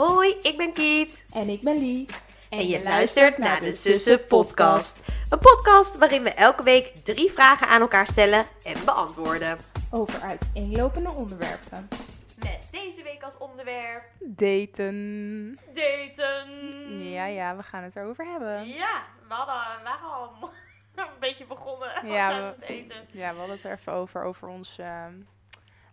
[0.00, 1.24] Hoi, ik ben Kiet.
[1.34, 2.06] En ik ben Lie.
[2.50, 5.12] En je luistert naar de Zussen Podcast.
[5.30, 9.58] Een podcast waarin we elke week drie vragen aan elkaar stellen en beantwoorden.
[9.90, 11.88] Over uiteenlopende onderwerpen.
[12.38, 15.58] Met deze week als onderwerp Daten.
[15.74, 16.48] daten.
[17.10, 18.66] Ja, ja, we gaan het erover hebben.
[18.68, 20.32] Ja, we, hadden, we waren al
[20.96, 22.96] een beetje begonnen Ja, we- eten.
[23.10, 25.12] Ja, we hadden het er even over, over ons ehm,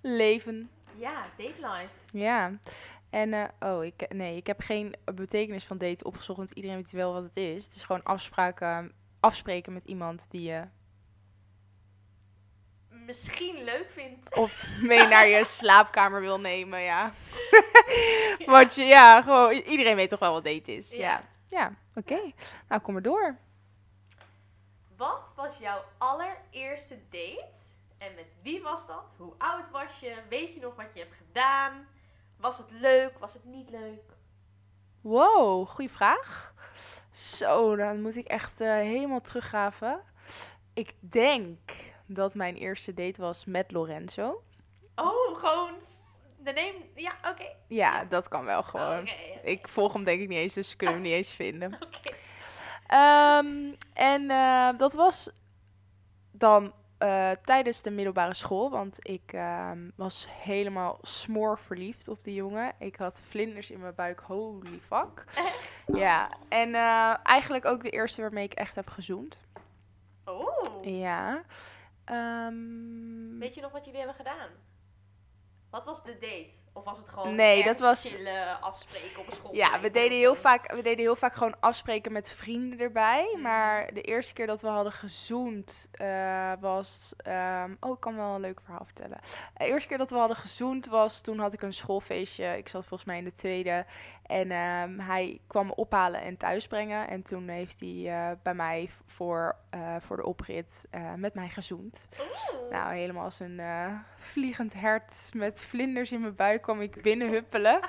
[0.01, 0.69] leven.
[0.99, 1.89] Ja, date life.
[2.11, 2.51] Ja.
[3.09, 6.91] En, eh, oh, ik, nee, ik heb geen betekenis van daten opgezocht, want iedereen weet
[6.91, 7.63] wel wat het is.
[7.63, 10.63] Het is gewoon afspraken, afspreken met iemand die je
[12.89, 14.35] Misschien leuk vindt.
[14.35, 17.13] of mee naar je slaapkamer wil nemen, ja.
[18.45, 20.91] Want je, ja, gewoon, iedereen weet toch wel wat date is.
[20.91, 20.97] Ja.
[20.97, 22.31] Ja, ja, oké.
[22.67, 23.37] Nou, kom maar door.
[24.97, 27.55] Wat was jouw allereerste date?
[27.97, 29.03] En met wie was dat?
[29.17, 30.15] Hoe oud was je?
[30.29, 31.87] Weet je nog wat je hebt gedaan?
[32.39, 33.17] Was het leuk?
[33.19, 34.15] Was het niet leuk?
[35.01, 36.53] Wow, goede vraag.
[37.11, 40.01] Zo, dan moet ik echt eh, helemaal teruggraven.
[40.73, 41.57] Ik denk
[42.05, 44.43] dat mijn eerste date was met Lorenzo.
[44.95, 45.73] Oh, gewoon
[46.37, 46.75] de neem.
[46.95, 47.45] Ja, oké.
[47.67, 48.99] Ja, dat kan wel gewoon.
[48.99, 49.39] Oké.
[49.43, 51.73] Ik volg hem denk ik niet eens, dus kunnen we hem niet eens vinden.
[51.85, 52.15] Oké.
[52.87, 55.29] Ehm, en eh, dat was
[56.31, 62.73] dan eh, tijdens de middelbare school, want ik ehm, was helemaal smoorverliefd op die jongen.
[62.79, 65.25] Ik had vlinders in mijn buik, holy fuck.
[65.35, 65.69] Echt?
[65.85, 69.39] Ja, en eh, eigenlijk ook de eerste waarmee ik echt heb gezoend.
[70.25, 70.85] Oh.
[70.85, 71.43] Ja.
[72.05, 74.49] Ehm, Weet je nog wat jullie hebben gedaan?
[75.69, 76.49] Wat was de date?
[76.77, 79.55] Of was het gewoon Nee, dat was- chillen, afspreken op een school?
[79.55, 83.29] ja, we deden, heel vaak, we deden heel vaak gewoon afspreken met vrienden erbij.
[83.33, 83.41] Mhm.
[83.41, 87.13] Maar de eerste keer dat we hadden gezoend eh, was...
[87.17, 89.19] ehm, oh, ik kan wel een leuk verhaal vertellen.
[89.57, 91.21] De eerste keer dat we hadden gezoend was...
[91.21, 92.57] Toen had ik een schoolfeestje.
[92.57, 93.85] Ik zat volgens mij in de tweede.
[94.25, 97.07] En ehm, hij kwam me ophalen en thuisbrengen.
[97.07, 100.85] En toen heeft hij eh, bij mij voor, eh, voor de oprit
[101.15, 102.07] met mij gezoend.
[102.19, 102.71] Oeh.
[102.71, 103.61] Nou, helemaal als een
[104.15, 107.79] vliegend hert met vlinders in mijn buik kwam ik binnenhuppelen.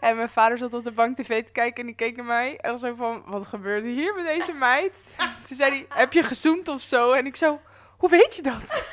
[0.00, 2.56] en mijn vader zat op de bank tv te kijken en die keek naar mij.
[2.56, 5.14] En zo van, wat gebeurt er hier met deze meid?
[5.44, 7.12] Toen zei hij, heb je gezoend of zo?
[7.12, 7.60] En ik zo,
[7.98, 8.84] hoe weet je dat?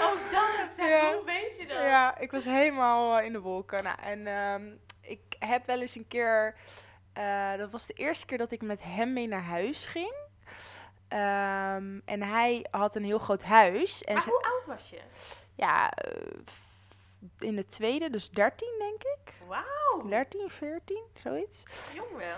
[0.00, 0.88] Oh, dat heb ik.
[0.88, 1.12] Ja.
[1.14, 1.76] Hoe weet je dat?
[1.76, 3.82] Ja, ik was helemaal eh, in de wolken.
[3.82, 4.62] Nou, en ehm,
[5.00, 6.54] ik heb wel eens een keer,
[7.12, 10.14] eh, dat was de eerste keer dat ik met hem mee naar huis ging.
[11.08, 14.04] Ehm, en hij had een heel groot huis.
[14.04, 15.00] En Maar hoe oud was je?
[15.56, 16.12] ja, eh,
[17.38, 19.32] in de tweede, dus 13 denk ik.
[19.48, 20.08] Wauw.
[20.08, 21.62] 13, 14, zoiets.
[21.94, 22.36] Jong wel.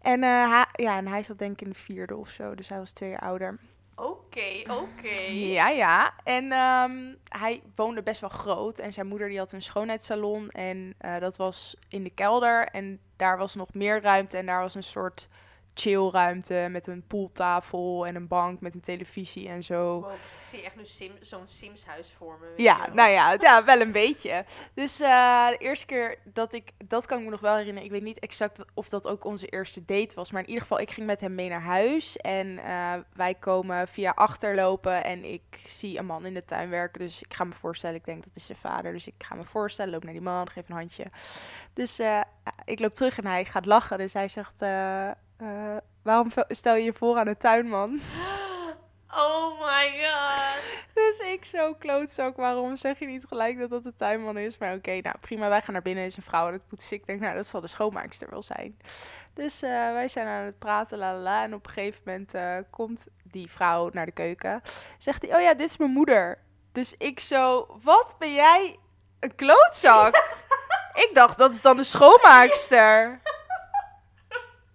[0.00, 2.68] En, eh, hij, ja, en hij zat denk ik in de vierde of zo, dus
[2.68, 3.58] hij was twee jaar ouder.
[3.94, 5.22] Oké, oké.
[5.58, 6.14] Ja, ja.
[6.24, 10.94] En ehm, hij woonde best wel groot en zijn moeder die had een schoonheidssalon en
[10.98, 12.68] eh, dat was in de kelder.
[12.68, 15.28] En daar was nog meer ruimte en daar was een soort
[15.74, 20.00] chillruimte met een pooltafel en een bank met een televisie en zo.
[20.00, 20.18] Wow, ik
[20.48, 22.46] zie echt nu Sim, zo'n Sims-huis voor me.
[22.46, 24.44] weet je Ja, nou ja, ja, wel een beetje.
[24.74, 27.84] Dus eh, de eerste keer dat ik, dat kan ik me nog wel herinneren.
[27.84, 30.30] Ik weet niet exact of dat ook onze eerste date was.
[30.30, 32.16] Maar in ieder geval, ik ging met hem mee naar huis.
[32.16, 37.00] En eh, wij komen via achterlopen en ik zie een man in de tuin werken.
[37.00, 38.92] Dus ik ga me voorstellen, ik denk dat is zijn vader.
[38.92, 41.06] Dus ik ga me voorstellen, loop naar die man, geef een handje.
[41.72, 42.20] Dus eh,
[42.64, 43.98] ik loop terug en hij gaat lachen.
[43.98, 44.62] Dus hij zegt,
[45.42, 48.00] eh, waarom stel je je voor aan de tuinman?
[49.16, 50.62] Oh my god.
[50.94, 54.58] Dus ik zo klootzak, waarom zeg je niet gelijk dat dat de tuinman is?
[54.58, 56.92] Maar oké, nou prima, wij gaan naar binnen, is een vrouw en het poets.
[56.92, 58.78] Ik denk, nou dat zal de schoonmaakster wel zijn.
[59.34, 61.42] Dus eh, wij zijn aan het praten, la la la.
[61.42, 64.62] En op een gegeven moment eh, komt die vrouw naar de keuken.
[64.98, 66.38] Zegt hij, oh ja, dit is mijn moeder.
[66.72, 68.78] Dus ik zo, wat ben jij
[69.20, 70.16] een klootzak?
[71.04, 73.20] ik dacht, dat is dan de schoonmaakster.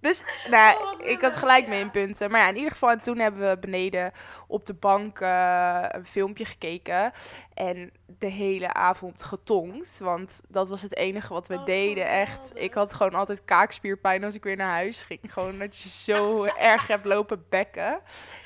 [0.07, 2.31] Dus nou, Oh, ik had gelijk mee in punten.
[2.31, 4.11] Maar ja, in ieder geval, en toen hebben we beneden
[4.47, 7.11] op de bank eh, een filmpje gekeken.
[7.53, 9.97] En de hele avond getongd.
[9.99, 12.05] Want dat was het enige wat we Oh, deden.
[12.07, 12.31] Echt.
[12.31, 12.63] geweldig.
[12.63, 15.19] Ik had gewoon altijd kaakspierpijn als ik weer naar huis ging.
[15.33, 17.99] Gewoon dat je zo erg hebt lopen bekken.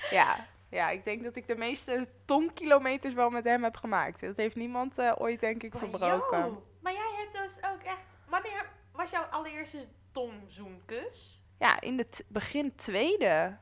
[0.10, 0.50] Ja.
[0.70, 4.22] Ja, ik denk dat ik de meeste tongkilometers wel met hem heb gemaakt.
[4.22, 6.40] Dat heeft niemand eh, ooit, denk ik, Maar verbroken.
[6.40, 8.00] yo, Maar jij hebt dus ook echt...
[8.30, 11.41] Wanneer was jouw allereerste tongzoenkus?
[11.62, 13.58] Ja, in het begin tweede.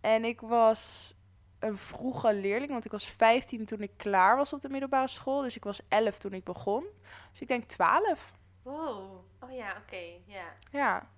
[0.00, 1.14] En ik was
[1.58, 5.42] een vroege leerling, want ik was 15 toen ik klaar was op de middelbare school.
[5.42, 6.84] Dus ik was 11 toen ik begon.
[7.30, 8.32] Dus ik denk 12.
[8.62, 9.24] Wow.
[9.40, 10.02] Oh ja, oké.
[10.26, 10.44] ja.
[10.70, 11.08] Ja,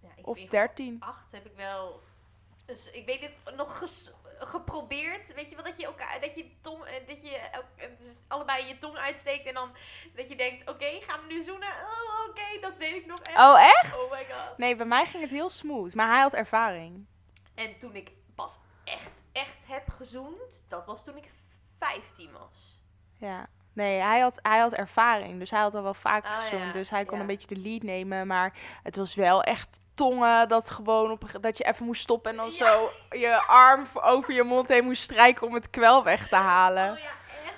[0.00, 0.96] ja ik of ben 13.
[1.00, 2.02] acht heb ik wel.
[2.66, 4.12] Dus ik weet het nog ges-
[4.46, 5.34] geprobeerd.
[5.34, 7.28] Weet je wel dat je elkaar dat je tong, eh, dat je
[7.78, 9.70] is alle allebei je tong uitsteekt en dan
[10.14, 11.68] dat je denkt, oké, gaan we nu zoenen?
[11.68, 13.38] Oh, oké, dat weet ik nog echt.
[13.38, 13.94] Oh, echt?
[13.96, 14.58] Oh my god.
[14.58, 15.94] Nee, bij mij ging het heel smooth.
[15.94, 17.06] Maar hij had ervaring.
[17.54, 21.30] En toen ik pas echt, echt heb gezoend, dat was toen ik
[21.78, 22.78] 15 was.
[23.18, 23.46] Ja.
[23.72, 25.38] Nee, hij had, hij had ervaring.
[25.38, 26.64] Dus hij had al wel vaak Oh, gezoend.
[26.64, 27.20] ja, Dus hij kon ja.
[27.20, 28.26] een beetje de lead nemen.
[28.26, 28.52] Maar
[28.82, 32.46] het was wel echt tongen dat gewoon op, dat je even moest stoppen en dan
[32.46, 32.52] Ja.
[32.52, 36.92] zo je arm over je mond heen moest strijken om het kwel weg te halen.
[36.92, 37.10] Oh ja,
[37.44, 37.56] echt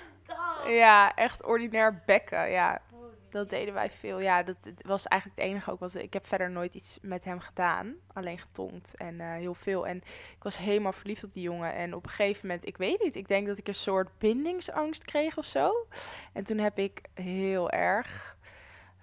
[0.63, 0.73] dat.
[0.73, 2.49] Ja, echt ordinair bekken.
[2.49, 4.19] Ja, Holy dat deden wij veel.
[4.19, 5.79] Ja, dat, was eigenlijk het enige ook.
[5.79, 7.95] Was, ik heb verder nooit iets met hem gedaan.
[8.13, 9.87] Alleen getongd en eh, heel veel.
[9.87, 9.97] En
[10.35, 11.73] ik was helemaal verliefd op die jongen.
[11.73, 15.03] En op een gegeven moment, ik weet niet, ik denk dat ik een soort bindingsangst
[15.03, 15.87] kreeg of zo.
[16.33, 18.36] En toen heb ik heel erg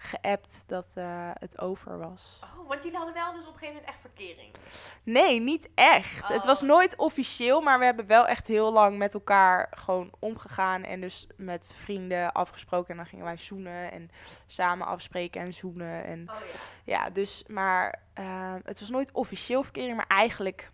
[0.04, 2.40] geappt dat eh, het over was.
[2.44, 4.54] Oh, want jullie hadden wel dus op een gegeven moment echt verkering.
[5.02, 6.28] Nee, niet echt.
[6.28, 6.68] Het was Oh.
[6.68, 10.82] nooit officieel, maar we hebben wel echt heel lang met elkaar gewoon omgegaan.
[10.84, 12.90] En dus met vrienden afgesproken.
[12.90, 14.10] En dan gingen wij zoenen en
[14.46, 16.04] samen afspreken en zoenen.
[16.04, 16.36] En Oh
[16.84, 16.94] ja.
[17.04, 20.70] ja, dus, maar eh, het was nooit officieel verkering, maar eigenlijk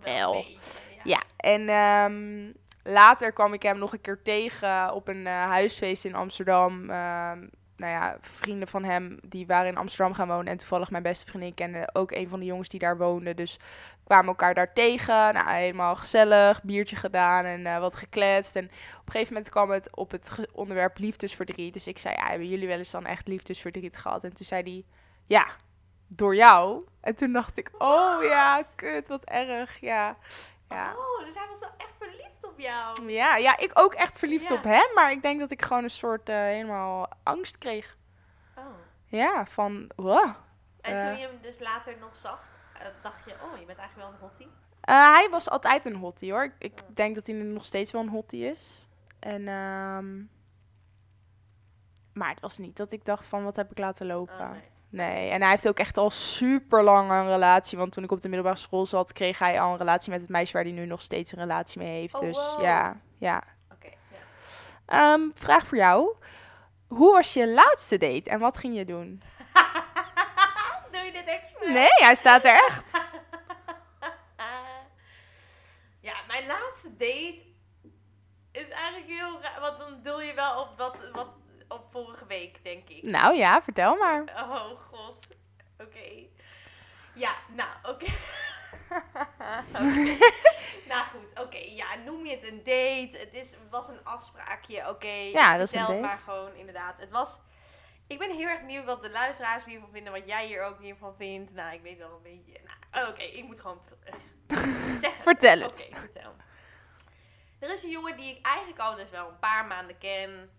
[0.00, 0.32] wel.
[0.32, 0.58] beetje,
[1.04, 2.52] Ja, en ehm,
[2.92, 6.90] later kwam ik hem nog een keer tegen op een eh, huisfeest in Amsterdam.
[7.76, 10.46] Nou ja, vrienden van hem die waren in Amsterdam gaan wonen.
[10.46, 13.34] En toevallig mijn beste vriendin kende ook een van de jongens die daar woonde.
[13.34, 13.58] Dus
[14.04, 15.34] kwamen elkaar daar tegen.
[15.34, 18.56] Nou, helemaal gezellig, biertje gedaan en eh, wat gekletst.
[18.56, 21.72] En op een gegeven moment kwam het op het onderwerp liefdesverdriet.
[21.72, 24.24] Dus ik zei, ja, hebben jullie wel eens dan echt liefdesverdriet gehad?
[24.24, 24.84] En toen zei hij,
[25.26, 25.46] ja,
[26.08, 26.84] door jou.
[27.00, 30.16] En toen dacht ik, oh ja, kut, wat erg, ja.
[30.68, 30.92] Ja.
[30.96, 33.10] Oh, dus hij was wel echt verliefd op jou.
[33.10, 34.54] Ja, ja, ik ook echt verliefd Ja.
[34.54, 34.94] op hem.
[34.94, 37.96] Maar ik denk dat ik gewoon een soort eh, helemaal angst kreeg.
[38.56, 38.64] Oh.
[39.06, 40.34] Ja, van, wow.
[40.80, 41.08] En Eh.
[41.08, 42.44] toen je hem dus later nog zag,
[42.78, 44.48] eh, dacht je, oh, je bent eigenlijk wel een hottie.
[44.80, 46.44] Eh, hij was altijd een hottie hoor.
[46.44, 46.88] Ik, ik Oh.
[46.94, 48.88] denk dat hij nu nog steeds wel een hottie is.
[49.18, 50.16] En, ehm,
[52.12, 54.40] maar het was niet dat ik dacht van, wat heb ik laten lopen.
[54.40, 54.72] Oh, nee.
[54.94, 57.78] Nee, en hij heeft ook echt al super lang een relatie.
[57.78, 60.30] Want toen ik op de middelbare school zat, kreeg hij al een relatie met het
[60.30, 62.14] meisje waar hij nu nog steeds een relatie mee heeft.
[62.14, 62.62] Oh, dus wow.
[62.62, 63.42] ja, ja.
[63.72, 65.12] Oké, ja.
[65.12, 66.14] Ehm, vraag voor jou.
[66.86, 69.22] Hoe was je laatste date en wat ging je doen?
[70.92, 71.68] Doe je dit expres?
[71.68, 72.90] Nee, hij staat er echt.
[76.08, 77.42] ja, mijn laatste date
[78.52, 79.60] is eigenlijk heel raar.
[79.60, 81.28] Want dan doe je wel op wat, wat
[81.74, 83.02] op vorige week, denk ik.
[83.02, 84.22] Nou ja, vertel maar.
[84.22, 85.26] Oh god.
[85.78, 86.26] Oké.
[87.14, 88.06] Ja, nou, oké.
[90.88, 91.58] Nou goed, oké.
[91.58, 93.18] Ja, noem je het een date?
[93.18, 95.08] Het is, was een afspraakje, oké.
[95.32, 96.00] Ja, dat is een date.
[96.00, 96.94] maar gewoon, inderdaad.
[96.98, 97.38] Het was...
[98.06, 101.14] Ik ben heel erg benieuwd wat de luisteraars hiervan vinden, wat jij hier ook hiervan
[101.16, 101.52] vindt.
[101.52, 102.60] Nou, ik weet wel een beetje...
[102.92, 103.80] Nou, oké, ik moet gewoon
[105.02, 105.22] zeggen.
[105.22, 105.86] Vertel het.
[105.88, 106.34] Oké, vertel.
[107.58, 110.50] Er is een jongen die ik eigenlijk al dus wel een paar maanden ken.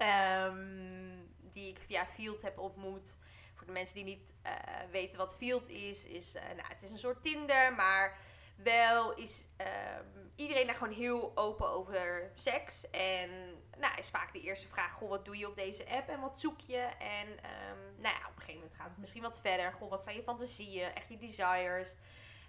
[0.00, 1.18] Ehm,
[1.52, 3.12] die ik via Field heb ontmoet.
[3.54, 4.52] Voor de mensen die niet eh,
[4.90, 8.18] weten wat Field is, is eh, nou, het is een soort Tinder, maar
[8.56, 10.04] wel is ehm,
[10.36, 12.90] iedereen daar gewoon heel open over seks.
[12.90, 13.30] En
[13.78, 16.40] nou, is vaak de eerste vraag: Goh, wat doe je op deze app en wat
[16.40, 16.88] zoek je?
[16.98, 19.72] En ehm, nou ja, op een gegeven moment gaat het misschien wat verder.
[19.72, 21.94] Goh, wat zijn je fantasieën, echt je desires?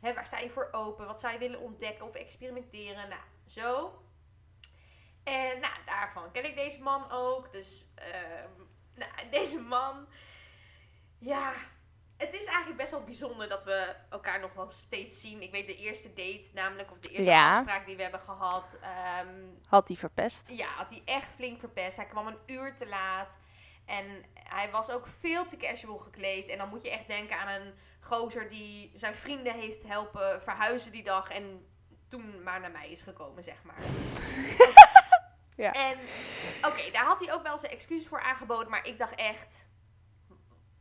[0.01, 1.05] Hè, waar sta je voor open?
[1.05, 3.09] Wat zou je willen ontdekken of experimenteren?
[3.09, 4.01] Nou, zo.
[5.23, 7.51] En nou, daarvan ken ik deze man ook.
[7.51, 8.49] Dus ehm,
[8.95, 10.07] nou, deze man.
[11.17, 11.53] Ja,
[12.17, 15.41] het is eigenlijk best wel bijzonder dat we elkaar nog wel steeds zien.
[15.41, 17.49] Ik weet de eerste date, namelijk, of de eerste Ja.
[17.57, 18.77] afspraak die we hebben gehad.
[18.81, 19.35] ehm,
[19.67, 20.47] Had hij verpest?
[20.49, 21.95] ja, had hij echt flink verpest.
[21.95, 23.37] Hij kwam een uur te laat.
[23.85, 26.47] En hij was ook veel te casual gekleed.
[26.47, 30.91] En dan moet je echt denken aan een gozer die zijn vrienden heeft helpen verhuizen
[30.91, 31.29] die dag.
[31.29, 31.65] En
[32.09, 33.75] toen maar naar mij is gekomen, zeg maar.
[35.61, 35.71] Ja.
[35.71, 35.97] En
[36.61, 38.69] oké, daar had hij ook wel zijn excuses voor aangeboden.
[38.69, 39.65] Maar ik dacht echt,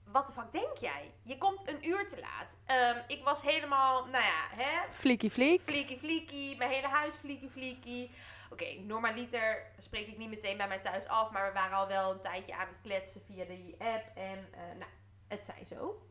[0.05, 1.11] wat de fuck denk jij?
[1.23, 2.57] Je komt een uur te laat.
[2.67, 5.63] Ehm, ik was helemaal, nou ja, hè, Fliekie fliek.
[5.65, 8.11] Fliekie fliekie, mijn hele huis fliekie fliekie.
[8.51, 12.11] Oké, normaliter spreek ik niet meteen bij mij thuis af, maar we waren al wel
[12.11, 14.91] een tijdje aan het kletsen via die app en eh, nou,
[15.29, 16.03] het zij zo.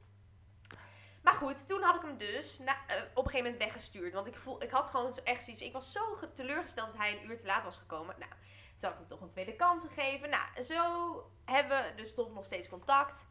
[1.23, 4.27] Maar goed, toen had ik hem dus na, eh, op een gegeven moment weggestuurd, want
[4.27, 7.29] ik, voel, ik had gewoon echt zoiets, ik was zo ge- teleurgesteld dat hij een
[7.29, 8.15] uur te laat was gekomen.
[8.19, 8.31] Nou,
[8.79, 10.29] toen had ik hem toch een tweede kans gegeven.
[10.29, 13.25] Nou, zo hebben we dus toch nog steeds contact.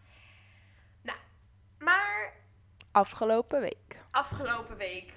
[1.02, 1.18] Nou,
[1.78, 2.32] maar
[2.92, 3.96] Afgelopen week.
[4.10, 5.12] afgelopen week.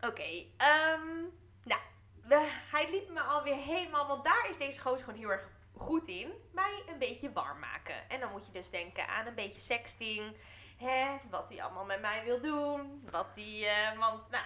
[0.00, 1.16] Oké, ehm,
[1.64, 1.80] nou,
[2.22, 6.08] we, hij liet me alweer helemaal, want daar is deze gozer gewoon heel erg goed
[6.08, 8.08] in, mij een beetje warm maken.
[8.08, 10.36] En dan moet je dus denken aan een beetje sexting,
[10.76, 14.44] hè, wat hij allemaal met mij wil doen, wat hij, eh, want nou,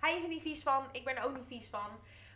[0.00, 1.90] hij is er niet vies van, ik ben er ook niet vies van.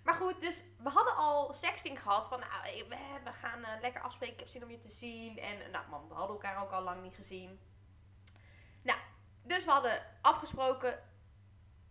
[0.08, 2.28] Maar goed, dus we hadden al sexting gehad.
[2.28, 4.34] Van, nou, we, gaan eh, lekker afspreken.
[4.34, 5.38] Ik heb zin om je te zien.
[5.38, 7.60] En eh, nou, man, we hadden elkaar ook al lang niet gezien.
[8.82, 8.98] Nou,
[9.42, 10.98] dus we hadden afgesproken.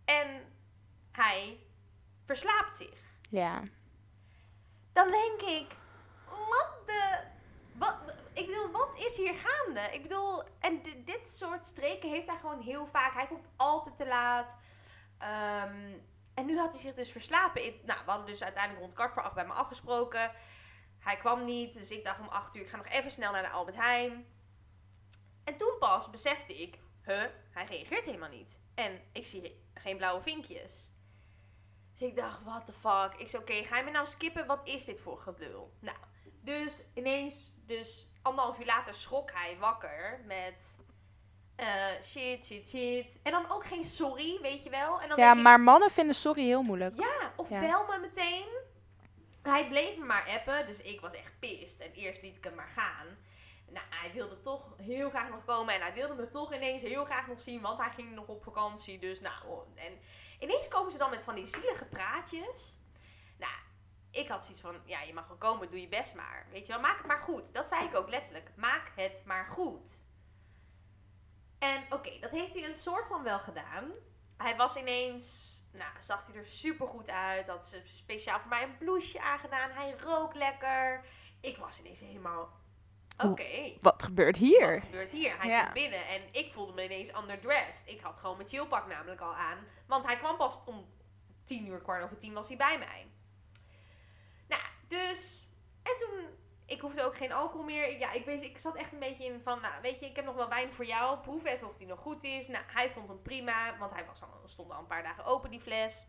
[0.04, 0.52] En
[1.12, 1.58] hij
[2.24, 3.00] verslaapt zich.
[3.30, 3.62] Ja.
[4.92, 5.76] Dan denk ik,
[6.28, 7.18] wat de...
[7.72, 7.94] Wat,
[8.32, 9.80] ik bedoel, wat is hier gaande?
[9.80, 13.12] Ik bedoel, en di- dit soort streken heeft hij gewoon heel vaak.
[13.12, 14.54] Hij komt altijd te laat.
[15.18, 15.98] Ehm,
[16.38, 17.66] en nu had hij zich dus verslapen.
[17.66, 20.32] Ik, nou, we hadden dus uiteindelijk rond kwart voor acht bij me afgesproken.
[20.98, 23.42] Hij kwam niet, dus ik dacht om acht uur, ik ga nog even snel naar
[23.42, 24.26] de Albert Heijn.
[25.44, 28.56] En toen pas besefte ik, huh, hij reageert helemaal niet.
[28.74, 30.90] En ik zie geen blauwe vinkjes.
[31.92, 33.14] Dus ik dacht, what the fuck.
[33.16, 34.46] Ik zei, oké, ga je me nou skippen?
[34.46, 35.72] Wat is dit voor geblul?
[35.80, 35.98] Nou,
[36.40, 40.76] dus ineens, dus anderhalf uur later schrok hij wakker met
[41.58, 43.06] eh, shit, shit, shit.
[43.22, 45.00] En dan ook geen sorry, weet je wel.
[45.00, 46.98] En dan Ja, ik, maar mannen vinden sorry heel moeilijk.
[47.00, 47.60] ja, of Ja.
[47.60, 48.46] bel me meteen.
[49.42, 51.80] Hij bleef me maar appen, dus ik was echt pist.
[51.80, 53.06] En eerst liet ik hem maar gaan.
[53.70, 55.74] Nou, hij wilde toch heel graag nog komen.
[55.74, 58.42] En hij wilde me toch ineens heel graag nog zien, want hij ging nog op
[58.42, 58.98] vakantie.
[58.98, 59.34] Dus nou,
[59.74, 59.92] en
[60.38, 62.74] ineens komen ze dan met van die zielige praatjes.
[63.38, 63.52] Nou,
[64.10, 66.46] ik had zoiets van, ja, je mag wel komen, doe je best maar.
[66.50, 67.42] Weet je wel, maak het maar goed.
[67.52, 68.50] Dat zei ik ook letterlijk.
[68.56, 69.96] Maak het maar goed.
[71.58, 73.90] En oké, dat heeft hij een soort van wel gedaan.
[74.36, 77.48] Hij was ineens, nou, zag hij er super goed uit.
[77.48, 79.70] Had ze speciaal voor mij een blouseje aangedaan.
[79.70, 81.04] Hij rook lekker.
[81.40, 82.50] Ik was ineens helemaal,
[83.18, 83.72] oké.
[83.80, 84.74] Wat gebeurt hier?
[84.74, 85.38] Wat gebeurt hier?
[85.38, 85.60] Hij Ja.
[85.62, 87.88] komt binnen en ik voelde me ineens underdressed.
[87.88, 89.58] Ik had gewoon mijn chillpak namelijk al aan.
[89.86, 90.86] Want hij kwam pas om
[91.44, 93.06] tien uur, kwart over tien was hij bij mij.
[94.48, 95.48] Nou, dus...
[95.82, 96.26] En toen...
[96.68, 97.98] Ik hoefde ook geen alcohol meer.
[97.98, 99.60] Ja, ik, weet, ik zat echt een beetje in van...
[99.60, 101.18] Nou, weet je, ik heb nog wel wijn voor jou.
[101.18, 102.48] Proef even of die nog goed is.
[102.48, 103.78] Nou, hij vond hem prima.
[103.78, 106.06] Want hij was al, stond al een paar dagen open, die fles.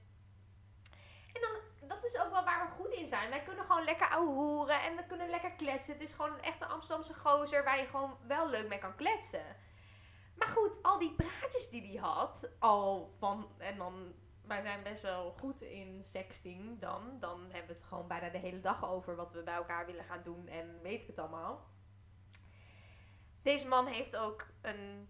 [1.34, 3.30] En dan, dat is ook wel waar we goed in zijn.
[3.30, 5.94] Wij kunnen gewoon lekker ouwe hoeren en we kunnen lekker kletsen.
[5.94, 9.56] Het is gewoon een echte Amsterdamse gozer waar je gewoon wel leuk mee kan kletsen.
[10.36, 14.14] Maar goed, al die praatjes die hij had, al van, en dan,
[14.50, 17.18] wij zijn best wel goed in sexting dan.
[17.20, 20.04] Dan hebben we het gewoon bijna de hele dag over wat we bij elkaar willen
[20.04, 21.68] gaan doen en weet ik het allemaal.
[23.42, 25.10] Deze man heeft ook een,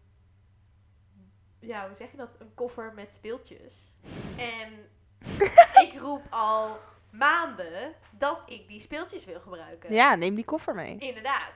[1.59, 2.35] ja, hoe zeg je dat?
[2.39, 3.91] Een koffer met speeltjes.
[4.37, 4.89] En
[5.85, 6.79] ik roep al
[7.09, 9.93] maanden dat ik die speeltjes wil gebruiken.
[9.93, 10.97] Ja, neem die koffer mee.
[10.97, 11.53] Inderdaad.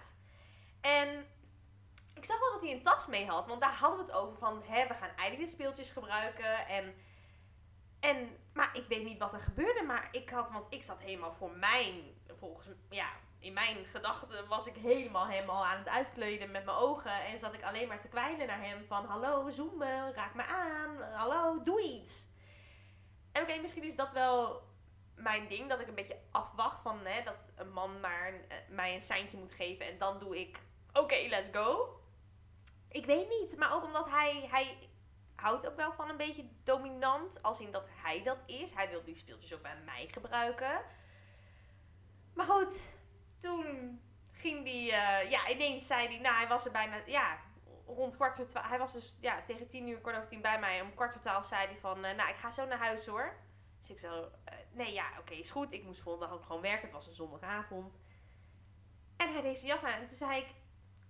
[0.81, 1.25] En
[2.13, 4.37] ik zag wel dat hij een tas mee had, want daar hadden we het over
[4.37, 6.95] van, hè, we gaan eigenlijk de speeltjes gebruiken en,
[8.03, 11.33] en, maar ik weet niet wat er gebeurde, maar ik had, want ik zat helemaal
[11.33, 11.95] voor mijn,
[12.39, 16.77] volgens, ja, in mijn gedachten was ik helemaal hem al aan het uitkleden met mijn
[16.77, 20.33] ogen en zat ik alleen maar te kwijlen naar hem van, hallo, zoem me, raak
[20.33, 22.25] me aan, hallo, doe iets.
[23.31, 24.62] En oké, misschien is dat wel
[25.15, 28.95] mijn ding, dat ik een beetje afwacht van hè, dat een man maar eh, mij
[28.95, 30.60] een seintje moet geven en dan doe ik,
[30.93, 31.98] oké, let's go.
[32.89, 34.77] Ik weet niet, maar ook omdat hij, hij
[35.43, 38.73] houdt ook wel van een beetje dominant, als in dat hij dat is.
[38.73, 40.81] Hij wil die speeltjes ook bij mij gebruiken.
[42.33, 42.83] Maar goed,
[43.41, 44.00] toen
[44.31, 47.38] ging die, eh, ja, ineens zei hij, nou, hij was er bijna, ja,
[47.85, 50.59] rond kwart voor twaalf, hij was dus, ja, tegen tien uur, kwart over tien bij
[50.59, 50.81] mij.
[50.81, 53.35] Om kwart voor twaalf zei hij van, eh, nou, ik ga zo naar huis hoor.
[53.79, 55.71] Dus ik zo, eh, nee, ja, oké, is goed.
[55.71, 56.81] Ik moest volgende ook gewoon werken.
[56.81, 57.93] Het was een zondagavond.
[59.17, 60.01] En hij deed zijn jas aan.
[60.01, 60.47] En toen zei ik,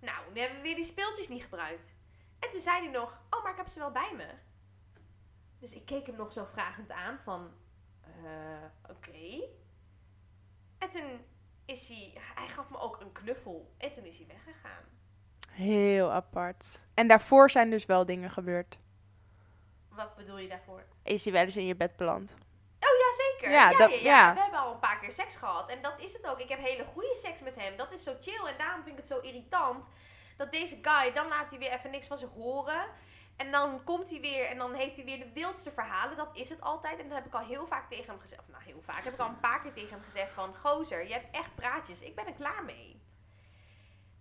[0.00, 1.94] nou, nu hebben we weer die speeltjes niet gebruikt.
[2.44, 4.26] En toen zei hij nog, oh, maar ik heb ze wel bij me.
[5.58, 7.50] Dus ik keek hem nog zo vragend aan van,
[8.00, 9.44] eh, oké.
[10.78, 11.24] En toen
[11.64, 13.74] is hij, hij gaf me ook een knuffel.
[13.78, 14.82] En toen is hij weggegaan.
[15.50, 16.82] Heel apart.
[16.94, 18.78] En daarvoor zijn dus wel dingen gebeurd.
[19.88, 20.82] Wat bedoel je daarvoor?
[21.02, 22.34] Is hij wel eens in je bed beland?
[22.80, 23.50] Oh ja, zeker.
[23.50, 24.02] Ja, Ja, dat- ja, ja.
[24.26, 24.34] ja.
[24.34, 25.68] We hebben al een paar keer seks gehad.
[25.70, 26.38] En dat is het ook.
[26.40, 27.76] Ik heb hele goede seks met hem.
[27.76, 28.44] Dat is zo chill.
[28.46, 29.84] En daarom vind ik het zo irritant.
[30.36, 32.86] Dat deze guy, dan laat hij weer even niks van zich horen.
[33.36, 36.16] En dan komt hij weer en dan heeft hij weer de wildste verhalen.
[36.16, 36.98] Dat is het altijd.
[36.98, 38.48] En dat heb ik al heel vaak tegen hem gezegd.
[38.48, 39.04] Nou, heel vaak.
[39.04, 40.54] Heb ik al een paar keer tegen hem gezegd van...
[40.54, 42.00] Gozer, je hebt echt praatjes.
[42.00, 43.02] Ik ben er klaar mee.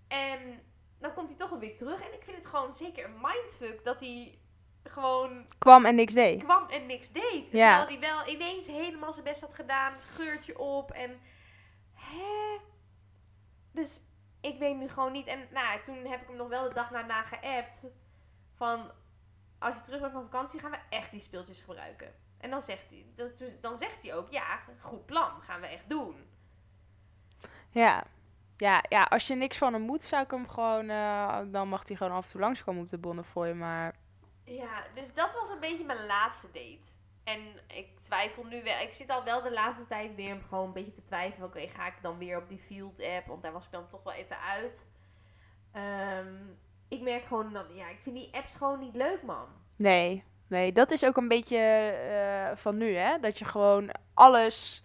[0.08, 0.63] En
[1.00, 2.01] dan komt hij toch weer terug.
[2.01, 4.38] En ik vind het gewoon zeker een mindfuck dat hij
[4.84, 6.43] gewoon Kwam en niks deed.
[6.43, 7.51] kwam en niks deed.
[7.51, 7.77] Ja.
[7.77, 10.01] Terwijl hij wel ineens helemaal zijn best had gedaan.
[10.01, 11.22] Geurtje op en...
[11.93, 12.58] Hè?
[13.72, 14.00] Dus
[14.44, 15.28] ik weet nu gewoon niet.
[15.28, 17.84] En nou, toen heb ik hem nog wel de dag daarna geappt.
[18.56, 18.92] Van,
[19.60, 22.14] als je terug bent van vakantie gaan we echt die speeltjes gebruiken.
[22.38, 25.90] En dan zegt hij, dus- dan zegt hij ook, ja, goed plan, gaan we echt
[25.90, 26.16] doen.
[27.70, 28.04] Ja.
[28.58, 30.90] Ja, ja, als je niks van hem moet, zou ik hem gewoon...
[30.90, 33.96] eh, dan mag hij gewoon af en toe langskomen op de Bonnefoy, maar...
[34.44, 36.93] Ja, dus dat was een beetje mijn laatste date.
[37.24, 38.82] En ik twijfel nu wel.
[38.82, 41.48] Ik zit al wel de laatste tijd weer gewoon een beetje te twijfelen.
[41.48, 43.27] Oké, ga ik dan weer op die Field app?
[43.27, 44.86] Want daar was ik dan toch wel even uit.
[45.72, 46.36] Ehm,
[46.88, 49.48] ik merk gewoon dat, ja, ik vind die apps gewoon niet leuk, man.
[49.75, 53.20] Nee, nee, dat is ook een beetje eh, van nu, hè?
[53.20, 54.84] Dat je gewoon alles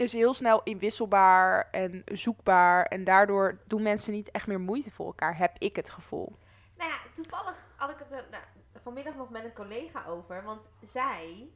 [0.00, 2.84] is heel snel inwisselbaar en zoekbaar.
[2.84, 6.36] En daardoor doen mensen niet echt meer moeite voor elkaar, heb ik het gevoel.
[6.76, 8.42] Nou ja, toevallig had ik het er nou,
[8.82, 10.42] vanmiddag nog met een collega over.
[10.42, 11.50] Want zij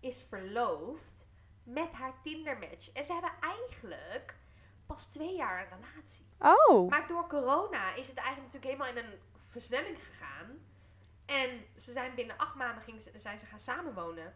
[0.00, 1.26] is verloofd
[1.62, 2.92] met haar Tinder-match.
[2.92, 4.34] En ze hebben eigenlijk
[4.86, 6.26] pas twee jaar een relatie.
[6.38, 9.18] Oh, Maar door corona is het eigenlijk natuurlijk helemaal in een
[9.48, 10.58] versnelling gegaan.
[11.26, 14.34] En ze zijn binnen acht maanden ging ze, zijn ze gaan samenwonen.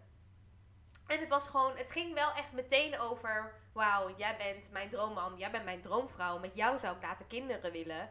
[1.06, 5.36] En het was gewoon, het ging wel echt meteen over, wauw, jij bent mijn droomman,
[5.36, 8.08] jij bent mijn droomvrouw, met jou zou ik later kinderen willen.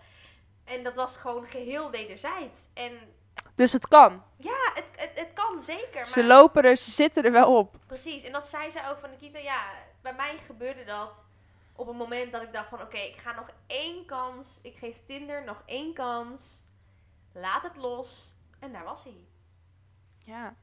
[0.64, 2.68] En dat was gewoon geheel wederzijds.
[2.74, 3.14] En
[3.56, 4.24] dus het kan.
[4.38, 6.06] ja, het, het, het kan zeker.
[6.06, 7.76] Ze Maar lopen er, ze zitten er wel op.
[7.88, 9.40] Precies, en dat zei ze ook van Nikita.
[9.40, 9.64] Ja,
[10.02, 11.22] bij mij gebeurde dat
[11.76, 12.82] op het moment dat ik dacht van...
[12.82, 14.60] Oké, ik ga nog één kans.
[14.62, 16.42] Ik geef Tinder nog één kans.
[17.34, 18.34] Laat het los.
[18.60, 19.26] En daar was hij.
[20.18, 20.54] Ja.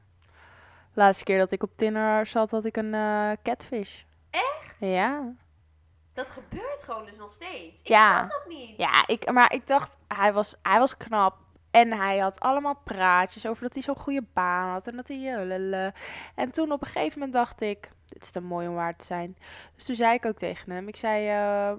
[0.93, 4.01] Laatste keer dat ik op Tinder zat, had ik een eh, catfish.
[4.29, 4.75] Echt?
[4.79, 5.33] Ja.
[6.13, 7.79] Dat gebeurt gewoon dus nog steeds.
[7.81, 8.17] Ik Ja.
[8.17, 8.77] snap dat niet.
[8.77, 11.37] Ja, ik, maar ik dacht, hij was, hij was knap.
[11.71, 14.87] En hij had allemaal praatjes over dat hij zo'n goede baan had.
[14.87, 15.35] En dat hij...
[15.71, 15.91] eh.
[16.35, 19.05] En toen op een gegeven moment dacht ik, dit is te mooi om waar te
[19.05, 19.37] zijn.
[19.75, 21.73] Dus toen zei ik ook tegen hem, ik zei, eh,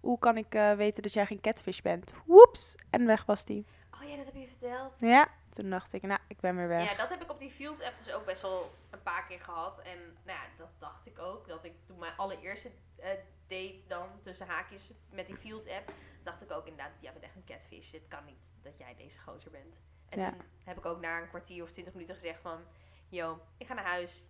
[0.00, 2.12] hoe kan ik eh, weten dat jij geen catfish bent?
[2.24, 2.76] Woeps!
[2.90, 3.64] En weg was hij.
[4.02, 4.92] Oh ja, dat heb je verteld.
[4.98, 5.28] Ja,
[5.60, 6.90] toen dacht ik, nou, ik ben weer weg.
[6.90, 9.40] Ja, dat heb ik op die Field app dus ook best wel een paar keer
[9.40, 9.78] gehad.
[9.80, 11.48] En nou ja, dat dacht ik ook.
[11.48, 13.08] Dat ik toen mijn allereerste eh,
[13.46, 17.36] date dan, tussen haakjes, met die Field app, dacht ik ook inderdaad, jij bent echt
[17.36, 17.90] een catfish.
[17.90, 19.74] Dit kan niet dat jij deze gozer bent.
[20.08, 20.30] En Ja.
[20.30, 22.60] toen heb ik ook na een kwartier of twintig minuten gezegd van,
[23.08, 24.22] yo, ik ga naar huis.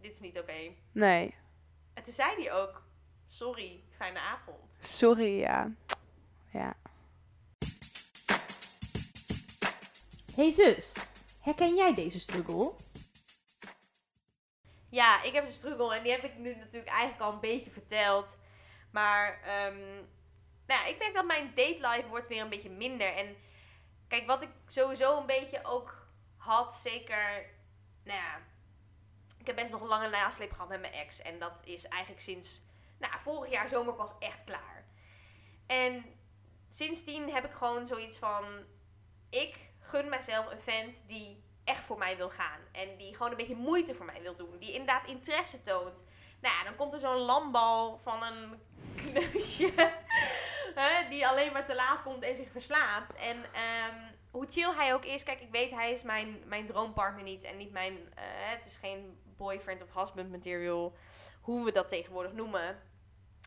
[0.00, 0.72] Dit is niet oké.
[0.92, 1.34] Nee,
[1.94, 2.82] En toen zei hij ook,
[3.28, 4.76] sorry, fijne avond.
[4.80, 5.70] sorry, ja.
[6.50, 6.74] Ja.
[10.34, 10.96] Hey zus,
[11.40, 12.72] herken jij deze struggle?
[14.90, 17.70] Ja, ik heb een struggle en die heb ik nu natuurlijk eigenlijk al een beetje
[17.70, 18.36] verteld.
[18.90, 19.78] Maar ehm,
[20.66, 23.14] nou ja, ik merk dat mijn date life wordt weer een beetje minder.
[23.14, 23.36] En
[24.08, 27.50] kijk, wat ik sowieso een beetje ook had, zeker,
[28.04, 28.40] nou ja,
[29.38, 31.22] ik heb best nog een lange nasleep gehad met mijn ex.
[31.22, 32.62] En dat is eigenlijk sinds,
[32.98, 34.84] nou, vorig jaar zomer pas echt klaar.
[35.66, 36.04] En
[36.70, 38.44] sindsdien heb ik gewoon zoiets van,
[39.30, 42.60] ik gun mezelf een vent die echt voor mij wil gaan.
[42.72, 44.58] En die gewoon een beetje moeite voor mij wil doen.
[44.58, 45.94] Die inderdaad interesse toont.
[46.40, 48.60] Nou ja, dan komt er zo'n lambal van een
[48.96, 49.72] kneusje.
[51.10, 53.14] die alleen maar te laat komt en zich verslaapt.
[53.16, 53.98] En ehm,
[54.30, 55.22] hoe chill hij ook is.
[55.22, 57.42] Kijk, ik weet hij is mijn, mijn droompartner niet.
[57.42, 58.12] En niet mijn...
[58.14, 60.96] eh, het is geen boyfriend of husband material.
[61.40, 62.82] Hoe we dat tegenwoordig noemen.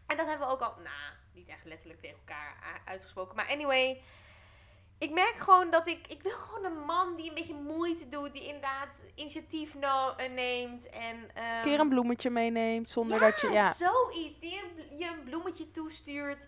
[0.08, 0.74] En dat hebben we ook al...
[0.76, 3.36] Nou, niet echt letterlijk tegen elkaar a- uitgesproken.
[3.36, 4.04] Maar anyway...
[4.98, 6.08] Ik merk gewoon dat ik...
[6.08, 8.34] Ik wil gewoon een man die een beetje moeite doet.
[8.34, 10.90] Die inderdaad initiatief no- eh, neemt.
[10.90, 11.30] En...
[11.34, 13.50] ehm, Een keer een bloemetje meeneemt zonder ja, dat je...
[13.50, 14.40] Ja, zoiets.
[14.40, 16.48] Die een, je een bloemetje toestuurt.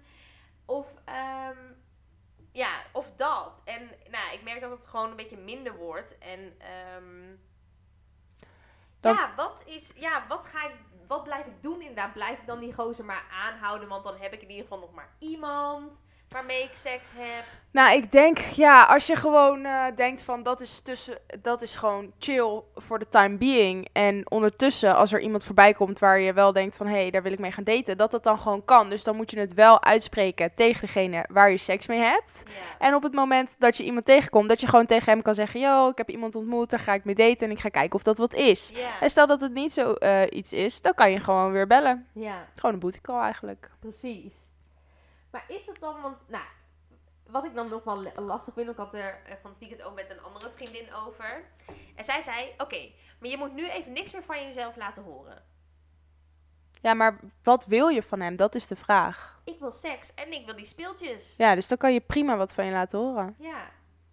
[0.66, 1.58] Of, ehm,
[2.52, 3.62] ja, of dat.
[3.64, 6.18] En nou, ik merk dat het gewoon een beetje minder wordt.
[6.18, 7.36] En, ehm,
[9.02, 10.76] ja, wat is, ja, wat ga ik,
[11.08, 12.14] wat blijf ik doen inderdaad?
[12.14, 13.88] Blijf ik dan die gozer maar aanhouden?
[13.88, 17.44] Want dan heb ik in ieder geval nog maar iemand waarmee ik seks heb.
[17.72, 21.76] Nou, ik denk, ja, als je gewoon eh, denkt van dat is, tussen, dat is
[21.76, 23.88] gewoon chill voor de time being.
[23.92, 27.24] En ondertussen, als er iemand voorbij komt waar je wel denkt van hé, hey, daar
[27.24, 28.90] wil ik mee gaan daten, dat dat dan gewoon kan.
[28.90, 32.44] Dus dan moet je het wel uitspreken tegen degene waar je seks mee hebt.
[32.46, 32.88] Ja.
[32.88, 35.60] En op het moment dat je iemand tegenkomt, dat je gewoon tegen hem kan zeggen:
[35.60, 38.04] Yo, ik heb iemand ontmoet, daar ga ik mee daten en ik ga kijken of
[38.04, 38.72] dat wat is.
[38.74, 39.00] Ja.
[39.00, 42.08] En stel dat het niet zo eh, iets is, dan kan je gewoon weer bellen.
[42.14, 42.46] ja.
[42.56, 43.70] Gewoon een booty call eigenlijk.
[43.80, 44.49] Precies.
[45.32, 46.44] Maar is dat dan, want, nou,
[47.28, 49.96] wat ik dan nog wel lastig vind, ik had er eh, van het weekend ook
[49.96, 51.44] met een andere vriendin over.
[51.96, 55.44] En zij zei, oké, maar je moet nu even niks meer van jezelf laten horen.
[56.82, 58.36] Ja, maar wat wil je van hem?
[58.36, 59.42] Dat is de vraag.
[59.44, 61.34] Ik wil seks en ik wil die speeltjes.
[61.38, 63.36] Ja, dus dan kan je prima wat van je laten horen.
[63.40, 63.72] Ja,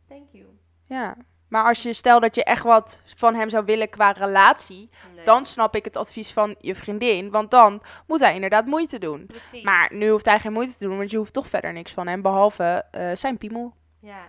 [0.09, 0.59] thank you.
[0.85, 1.17] Ja.
[1.57, 5.25] Maar als je stel dat je echt wat van hem zou willen qua relatie, Nee.
[5.25, 7.31] dan snap ik het advies van je vriendin.
[7.31, 9.27] Want dan moet hij inderdaad moeite doen.
[9.27, 9.63] Precies.
[9.63, 12.07] Maar nu hoeft hij geen moeite te doen, want je hoeft toch verder niks van
[12.07, 12.23] hem.
[12.23, 14.29] Behalve eh, zijn piemel Ja,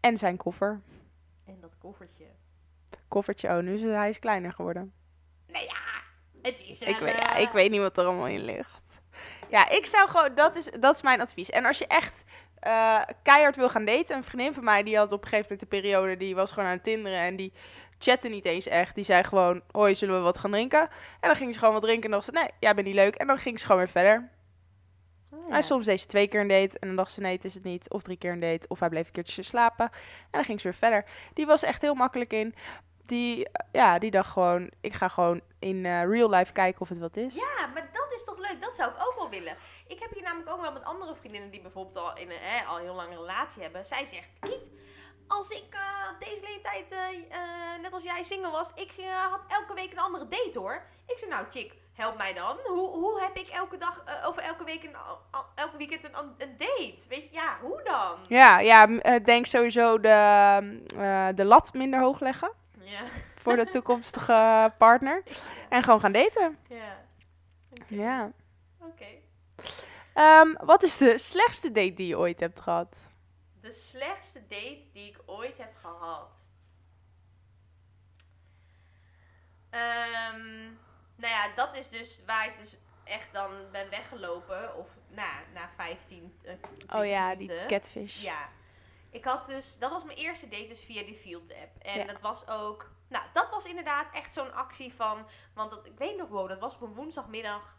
[0.00, 0.80] en zijn koffer.
[1.46, 2.24] en dat koffertje.
[3.08, 4.92] Koffertje, oh, nu is hij is kleiner geworden.
[5.46, 5.76] Nou ja,
[6.42, 8.80] het is Ik weet, ja, ik weet niet wat er allemaal in ligt.
[9.50, 11.50] Ja, ik zou gewoon, dat is, dat is mijn advies.
[11.50, 12.24] En als je echt
[12.66, 15.62] eh, keihard wil gaan daten, een vriendin van mij, die had op een gegeven moment
[15.62, 17.52] een periode, die was gewoon aan het tinderen en die,
[17.98, 18.94] chatte niet eens echt.
[18.94, 20.80] Die zei gewoon, hoi, zullen we wat gaan drinken?
[21.20, 22.96] En dan ging ze gewoon wat drinken en dan dacht ze, nee, jij bent niet
[22.96, 23.14] leuk.
[23.14, 24.30] En dan ging ze gewoon weer verder.
[25.30, 27.44] Oh, En soms deed ze twee keer een date en dan dacht ze, nee, het
[27.44, 27.90] is het niet.
[27.90, 29.84] Of drie keer een date, of hij bleef een keertje slapen.
[29.84, 31.04] En dan ging ze weer verder.
[31.34, 32.54] Die was echt heel makkelijk in.
[33.06, 36.88] Die, eh, ja, die dacht gewoon, ik ga gewoon in eh, real life kijken of
[36.88, 37.34] het wat is.
[37.34, 38.56] Ja, maar dat is toch leuk?
[38.60, 39.56] Dat zou ik ook wel willen.
[39.88, 42.64] Ik heb hier namelijk ook wel met andere vriendinnen die bijvoorbeeld al, in een, hè,
[42.64, 43.84] al heel lang een relatie hebben.
[43.84, 44.62] Zij zegt, Kiet,
[45.26, 48.92] als ik eh, op deze leeftijd, eh, eh, net als jij single was, ik
[49.30, 50.82] had elke week een andere date hoor.
[51.06, 52.56] Ik zei, nou chick, help mij dan.
[52.64, 54.96] Hoe, hoe heb ik elke dag, over elke week, een,
[55.54, 57.08] elke weekend een, een date?
[57.08, 58.18] Weet je, ja, hoe dan?
[58.28, 58.86] Ja, ja,
[59.18, 60.08] denk sowieso de,
[60.96, 63.00] eh, de lat minder hoog leggen Ja.
[63.42, 65.22] voor de toekomstige partner.
[65.68, 66.58] En gewoon gaan daten.
[66.68, 67.04] Ja.
[67.86, 68.30] Ja.
[68.80, 69.06] Oké.
[70.16, 72.96] Ehm, wat is de slechtste date die je ooit hebt gehad?
[73.60, 76.28] De slechtste date die ik ooit heb gehad.
[79.70, 80.64] Ehm,
[81.16, 84.76] nou ja, dat is dus waar ik dus echt dan ben weggelopen.
[84.76, 88.22] Of nou, na 15, eh, 20 Oh ja, die catfish.
[88.22, 88.48] Ja.
[89.10, 91.82] Ik had dus, dat was mijn eerste date dus via die Field app.
[91.82, 92.04] En Ja.
[92.04, 96.16] dat was ook, nou dat was inderdaad echt zo'n actie van, want dat, ik weet
[96.16, 97.74] nog wel, dat was op een woensdagmiddag.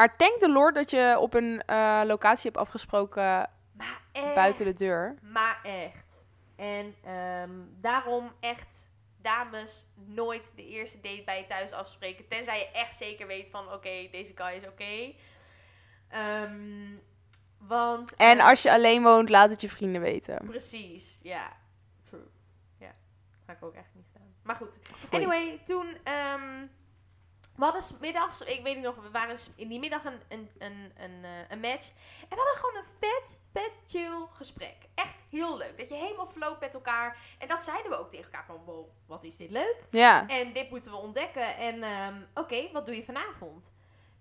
[0.00, 4.34] Maar thank de Lord dat je op een eh, locatie hebt afgesproken Maar echt.
[4.34, 5.14] buiten de deur.
[5.20, 6.24] Maar echt.
[6.56, 12.28] En ehm, daarom echt, dames, nooit de eerste date bij je thuis afspreken.
[12.28, 15.12] Tenzij je echt zeker weet van, oké, deze guy is oké.
[16.08, 16.96] Ehm,
[17.58, 18.14] want...
[18.14, 20.46] En eh, als je alleen woont, laat het je vrienden weten.
[20.46, 21.52] Precies, ja.
[22.04, 22.28] True.
[22.78, 22.94] Ja,
[23.46, 24.34] had ik ook echt niet gedaan.
[24.42, 24.70] Maar goed.
[25.10, 25.96] Anyway, toen...
[26.04, 26.66] ehm
[27.60, 30.92] we hadden middags, ik weet niet nog, we waren in die middag een, een, een,
[30.96, 31.88] een, eh, een match.
[32.28, 34.76] En we hadden gewoon een vet, vet chill gesprek.
[34.94, 35.78] Echt heel leuk.
[35.78, 37.16] Dat je helemaal floot met elkaar.
[37.38, 39.76] En dat zeiden we ook tegen elkaar van, wow, wat is dit leuk.
[39.90, 40.28] Ja.
[40.28, 41.56] En dit moeten we ontdekken.
[41.56, 43.72] En ehm, oké, wat doe je vanavond?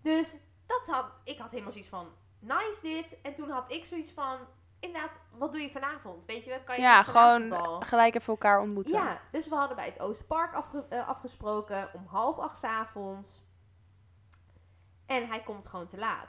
[0.01, 0.35] Dus
[0.67, 2.07] dat had, ik had helemaal zoiets van,
[2.39, 3.21] nice dit.
[3.21, 4.37] En toen had ik zoiets van,
[4.79, 6.25] inderdaad, wat doe je vanavond?
[6.25, 7.79] Weet je, wel, kan je Ja, gewoon al?
[7.81, 8.95] gelijk even elkaar ontmoeten.
[8.95, 13.41] Ja, dus we hadden bij het Oosterpark afge- eh, afgesproken om half acht 's avonds.
[15.05, 16.27] En hij komt gewoon te laat.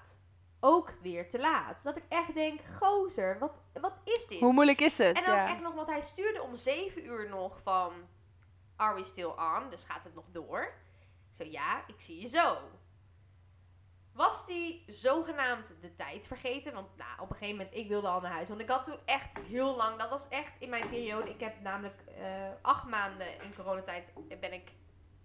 [0.60, 1.76] Ook weer te laat.
[1.82, 4.40] Dat ik echt denk, gozer, wat, wat is dit?
[4.40, 5.16] Hoe moeilijk is het?
[5.18, 5.48] En dan Ja.
[5.48, 7.92] echt nog, want hij stuurde om 7 uur nog van,
[8.76, 9.70] are we still on?
[9.70, 10.72] Dus gaat het nog door?
[11.38, 12.56] Zo, ja, ik zie je zo.
[14.12, 16.72] Was die zogenaamd de tijd vergeten?
[16.72, 18.48] Want nou, op een gegeven moment, ik wilde al naar huis.
[18.48, 21.30] Want ik had toen echt heel lang, dat was echt in mijn periode.
[21.30, 24.72] Ik heb namelijk eh, acht maanden in coronatijd ben ik,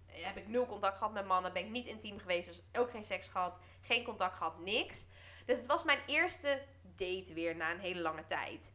[0.06, 1.54] heb ik nul contact gehad met mannen.
[1.54, 3.58] Ben ik niet intiem geweest, dus ook geen seks gehad.
[3.82, 5.06] Geen contact gehad, niks.
[5.45, 6.62] Dus het was mijn eerste
[6.95, 8.74] date weer na een hele lange tijd.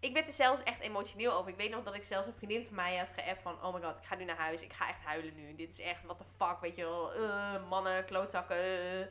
[0.00, 1.50] Ik werd er zelfs echt emotioneel over.
[1.50, 3.64] Ik weet nog dat ik zelfs een vriendin van mij had geappt van...
[3.64, 4.60] Oh my god, ik ga nu naar huis.
[4.62, 5.54] Ik ga echt huilen nu.
[5.54, 7.12] Dit is echt, what the fuck, weet je wel.
[7.14, 8.56] eh, mannen, klootzakken.
[8.56, 9.06] eh.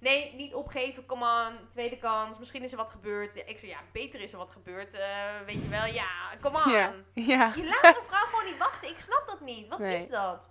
[0.00, 1.68] Nee, niet opgeven, come on.
[1.68, 2.38] Tweede kans.
[2.38, 3.36] Misschien is er wat gebeurd.
[3.36, 4.92] Ik zei, ja, beter is er wat gebeurd.
[4.94, 6.08] eh, weet je wel, ja,
[6.40, 6.72] come on.
[6.72, 6.92] Ja.
[7.12, 7.52] ja.
[7.56, 8.88] Je laat een vrouw gewoon niet wachten.
[8.88, 9.68] Ik snap dat niet.
[9.68, 9.96] Wat Nee.
[9.96, 10.48] is dat?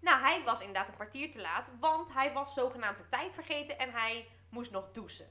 [0.00, 1.68] Nou, hij was inderdaad een kwartier te laat.
[1.80, 3.78] Want hij was zogenaamd de tijd vergeten.
[3.78, 5.28] En hij moest nog douchen.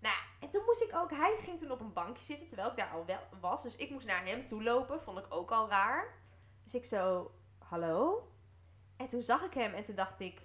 [0.00, 1.10] Nou, en toen moest ik ook...
[1.10, 2.46] Hij ging toen op een bankje zitten.
[2.48, 3.62] Terwijl ik daar al wel was.
[3.62, 5.02] Dus ik moest naar hem toe lopen.
[5.02, 6.14] Vond ik ook al raar.
[6.64, 7.30] Dus ik zo...
[7.58, 8.28] Hallo?
[8.96, 9.74] En toen zag ik hem.
[9.74, 10.40] En toen dacht ik...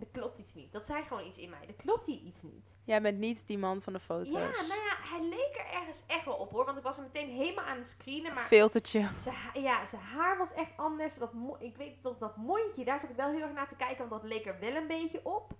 [0.00, 0.72] Er, klopt iets niet.
[0.72, 1.66] Dat zei gewoon iets in mij.
[1.66, 2.74] Er klopt hier iets niet.
[2.84, 4.32] Jij bent niet die man van de foto's.
[4.32, 6.64] Ja, nou ja, hij leek er ergens echt wel op hoor.
[6.64, 8.34] Want ik was er meteen helemaal aan het screenen.
[8.34, 9.08] Maar Filtertje.
[9.18, 11.14] zijn, ja, zijn haar was echt anders.
[11.14, 14.08] Dat ik weet dat dat mondje, daar zat ik wel heel erg naar te kijken.
[14.08, 15.52] Want dat leek er wel een beetje op.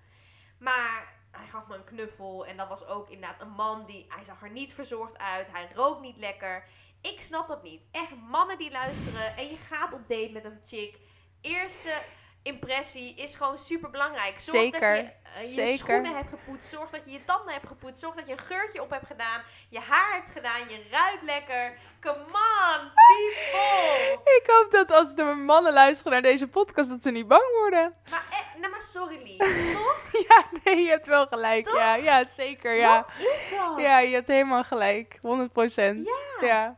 [0.59, 2.47] Maar hij gaf me een knuffel.
[2.47, 4.07] En dat was ook inderdaad een man die...
[4.09, 5.47] Hij zag er niet verzorgd uit.
[5.53, 6.65] Hij rook niet lekker.
[7.01, 7.83] Ik snap dat niet.
[7.91, 9.37] Echt mannen die luisteren.
[9.37, 10.99] En je gaat op date met een chick.
[11.41, 12.03] Eerste
[12.43, 14.41] impressie is gewoon super belangrijk.
[14.41, 15.79] Zorg Zeker, dat je eh, je zeker.
[15.79, 16.69] schoenen hebt gepoetst.
[16.69, 18.01] Zorg dat je je tanden hebt gepoetst.
[18.01, 19.43] Zorg dat je een geurtje op hebt gedaan.
[19.69, 20.69] Je haar hebt gedaan.
[20.69, 21.79] Je ruikt lekker.
[22.01, 24.19] Come on, people.
[24.37, 27.95] Ik hoop dat als de mannen luisteren naar deze podcast, dat ze niet bang worden.
[28.11, 29.39] Maar, eh, nou maar sorry lief.
[29.77, 30.25] Toch?
[30.29, 31.69] Ja, nee, je hebt wel gelijk.
[31.69, 32.73] Ja, ja zeker.
[32.75, 32.97] Ja.
[33.19, 33.79] Wat is dat?
[33.81, 35.19] ja, je hebt helemaal gelijk.
[35.23, 36.07] 100 procent.
[36.41, 36.47] Ja.
[36.47, 36.77] ja.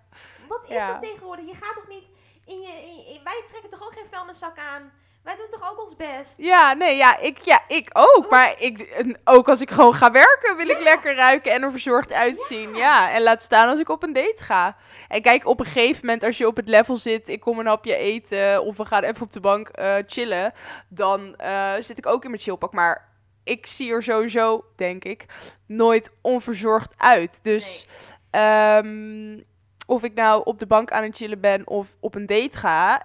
[0.48, 0.92] Wat is Ja.
[0.92, 1.46] dat tegenwoordig?
[1.46, 2.04] Je gaat toch niet
[2.46, 4.92] in je, in- in- wij trekken toch ook geen vuilniszak aan?
[5.22, 6.34] Wij doen toch ook ons best?
[6.36, 8.30] Ja, nee, ja, ik, ja, ik ook.
[8.30, 12.12] Maar ik, ook als ik gewoon ga werken, wil ik lekker ruiken en er verzorgd
[12.12, 12.74] uitzien.
[12.74, 13.12] Ja.
[13.12, 14.76] en laat staan als ik op een date ga.
[15.08, 17.66] En kijk, op een gegeven moment, als je op het level zit, ik kom een
[17.66, 20.52] hapje eten of we gaan even op de bank eh, chillen,
[20.88, 22.72] dan eh, zit ik ook in mijn chillpak.
[22.72, 23.08] Maar
[23.44, 25.26] ik zie er sowieso, denk ik,
[25.66, 27.38] nooit onverzorgd uit.
[27.42, 27.86] Dus,
[28.30, 29.40] ehm,
[29.86, 33.02] of ik nou op de bank aan het chillen ben of op een date ga,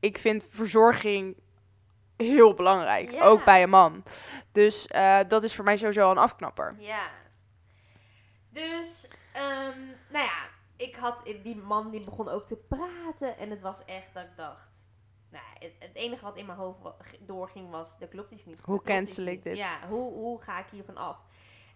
[0.00, 1.36] ik vind verzorging
[2.20, 3.10] heel belangrijk.
[3.10, 3.22] Ja.
[3.22, 4.02] Ook bij een man.
[4.52, 6.74] Dus eh, dat is voor mij sowieso al een afknapper.
[6.78, 7.08] Ja.
[8.48, 9.78] Dus, ehm,
[10.08, 14.14] nou ja, ik had, die man die begon ook te praten en het was echt
[14.14, 14.68] dat ik dacht,
[15.30, 16.78] nou, het, het enige wat in mijn hoofd
[17.20, 18.60] doorging was, dat klopt iets niet.
[18.64, 19.42] Hoe iets cancel ik niet.
[19.42, 19.56] dit?
[19.56, 21.16] Ja, hoe, hoe ga ik hiervan af?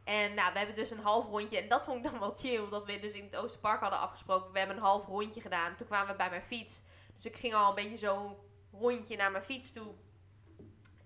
[0.05, 2.69] En nou, we hebben dus een half rondje, en dat vond ik dan wel chill,
[2.69, 4.53] dat we dus in het Oosterpark hadden afgesproken.
[4.53, 6.81] We hebben een half rondje gedaan, toen kwamen we bij mijn fiets.
[7.15, 8.37] Dus ik ging al een beetje zo'n
[8.73, 9.95] rondje naar mijn fiets toe.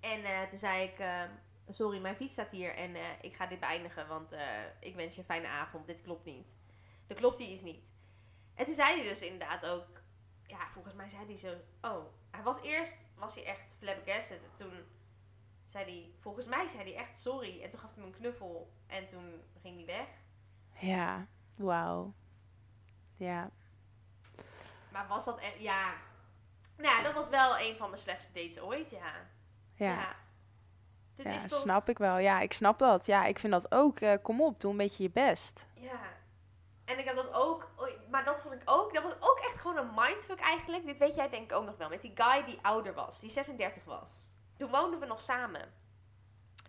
[0.00, 1.22] En eh, toen zei ik, eh,
[1.68, 4.32] sorry, mijn fiets staat hier en eh, ik ga dit beëindigen, want
[4.80, 6.46] ik wens je een fijne avond, dit klopt niet.
[7.06, 7.82] Dat klopt die is niet.
[8.54, 9.87] En toen zei hij dus inderdaad ook,
[10.46, 11.54] ja, volgens mij zei hij zo,
[11.88, 14.42] oh, hij was eerst, was hij echt flabbergasted.
[14.42, 14.72] En toen
[15.68, 17.62] zei hij, volgens mij zei hij echt sorry.
[17.62, 20.08] En toen gaf hij me een knuffel en toen ging hij weg.
[20.80, 22.14] Ja, wauw.
[23.16, 23.50] Ja.
[24.92, 25.94] Maar was dat echt, ja,
[26.76, 29.12] nou dat was wel een van mijn slechtste dates ooit, ja.
[29.78, 30.16] Ja,
[31.16, 32.18] Dit ja, is toch, snap ik wel.
[32.18, 33.06] Ja, ik snap dat.
[33.06, 34.00] Ja, ik vind dat ook.
[34.00, 35.66] eh, kom op, doe een beetje je best.
[35.74, 36.00] Ja.
[36.84, 37.70] En ik had dat ook,
[38.10, 40.86] maar dat vond ik ook, dat was ook echt gewoon een mindfuck eigenlijk.
[40.86, 41.88] Dit weet jij denk ik ook nog wel.
[41.88, 44.10] Met die guy die ouder was, die 36 was.
[44.56, 45.72] Toen woonden we nog samen.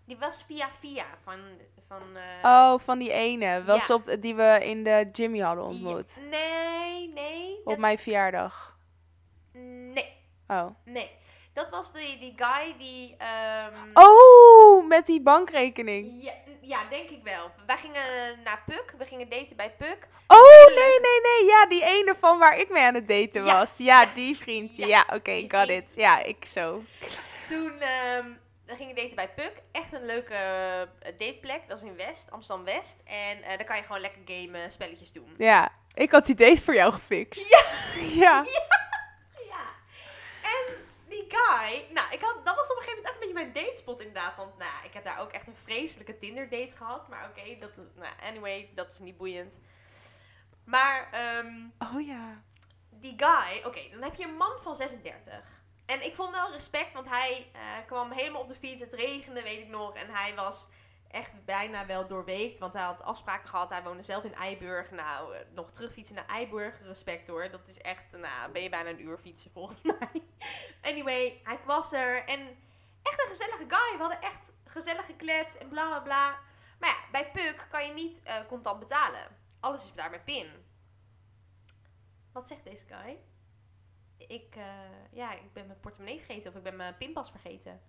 [0.05, 1.39] Die was via via van,
[1.87, 3.63] van eh, Oh, van die ene.
[3.63, 3.95] Was Ja.
[3.95, 6.13] op, die we in de Jimmy hadden ontmoet.
[6.19, 7.57] ja, nee, nee.
[7.59, 8.77] Op dat- mijn verjaardag.
[9.51, 10.17] nee,
[10.47, 10.65] Oh.
[10.85, 11.17] nee.
[11.59, 13.15] Dat was die, die guy die...
[13.17, 16.23] ehm, Oh, met die bankrekening.
[16.23, 17.51] Ja, ja, denk ik wel.
[17.65, 18.03] Wij gingen
[18.43, 18.93] naar Puk.
[18.97, 20.07] We gingen daten bij Puk.
[20.27, 21.45] Oh, nee, nee, nee.
[21.49, 23.57] Ja, die ene van waar ik mee aan het daten Ja.
[23.57, 23.77] was.
[23.77, 24.77] Ja, die vriend.
[24.77, 25.69] Ja, Ja, oké, got vriend.
[25.89, 25.95] it.
[25.95, 26.83] Ja, ik zo.
[27.49, 28.25] Toen ehm,
[28.65, 29.51] we gingen daten bij Puk.
[29.71, 31.61] Echt een leuke eh, dateplek.
[31.67, 32.97] Dat is in West, Amsterdam West.
[33.05, 35.33] En eh, daar kan je gewoon lekker gamen, spelletjes doen.
[35.37, 37.49] Ja, ik had die date voor jou gefixt.
[37.49, 37.61] Ja.
[38.13, 38.43] Ja.
[38.53, 38.87] Ja.
[41.29, 43.99] Guy, nou, ik had, dat was op een gegeven moment echt een beetje mijn datespot
[43.99, 44.35] inderdaad.
[44.35, 47.07] Want nou, ik heb daar ook echt een vreselijke Tinder date gehad.
[47.07, 49.53] Maar oké, dat, nou, anyway, dat is niet boeiend.
[50.63, 52.41] Maar, ehm, Oh ja.
[52.89, 55.59] die guy, oké, dan heb je een man van 36.
[55.85, 58.81] En ik vond wel respect, want hij eh, kwam helemaal op de fiets.
[58.81, 59.95] Het regende, weet ik nog.
[59.95, 60.67] En hij was
[61.09, 63.69] echt bijna wel doorweekt, want hij had afspraken gehad.
[63.69, 64.91] Hij woonde zelf in Eiburg.
[64.91, 67.49] Nou, eh, nog terugfietsen naar Eiburg, respect hoor.
[67.51, 70.23] Dat is echt, nou, ben je bijna een uur fietsen volgens mij.
[70.81, 72.39] anyway, hij was er en
[73.01, 73.97] echt een gezellige guy.
[73.97, 76.39] We hadden echt gezellig geklet en bla bla bla.
[76.79, 79.27] Maar ja, bij Puk kan je niet eh, contant betalen.
[79.59, 80.47] Alles is daar met pin.
[82.31, 83.17] Wat zegt deze guy?
[84.17, 87.81] Ik, eh, ja, ik ben mijn portemonnee vergeten of ik ben mijn pinpas vergeten.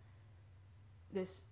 [1.09, 1.43] Dus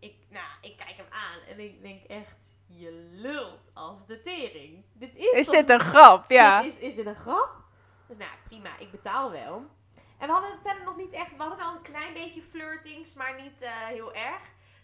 [0.00, 2.36] ik, nou, ik kijk hem aan en ik denk echt,
[2.66, 4.84] je lult als de tering.
[4.92, 6.30] Dit is, Is toch- dit een grap?
[6.30, 6.62] Ja.
[6.62, 7.50] Dit is, is dit een grap?
[8.06, 9.64] Dus nou, prima, ik betaal wel.
[10.18, 13.42] En we hadden verder nog niet echt, we hadden wel een klein beetje flirtings, maar
[13.42, 14.40] niet eh, heel erg.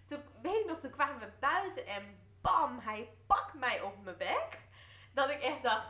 [0.09, 4.16] Toen, weet ik nog, toen kwamen we buiten en bam, hij pakt mij op mijn
[4.16, 4.59] bek.
[5.14, 5.87] Dat ik echt dacht,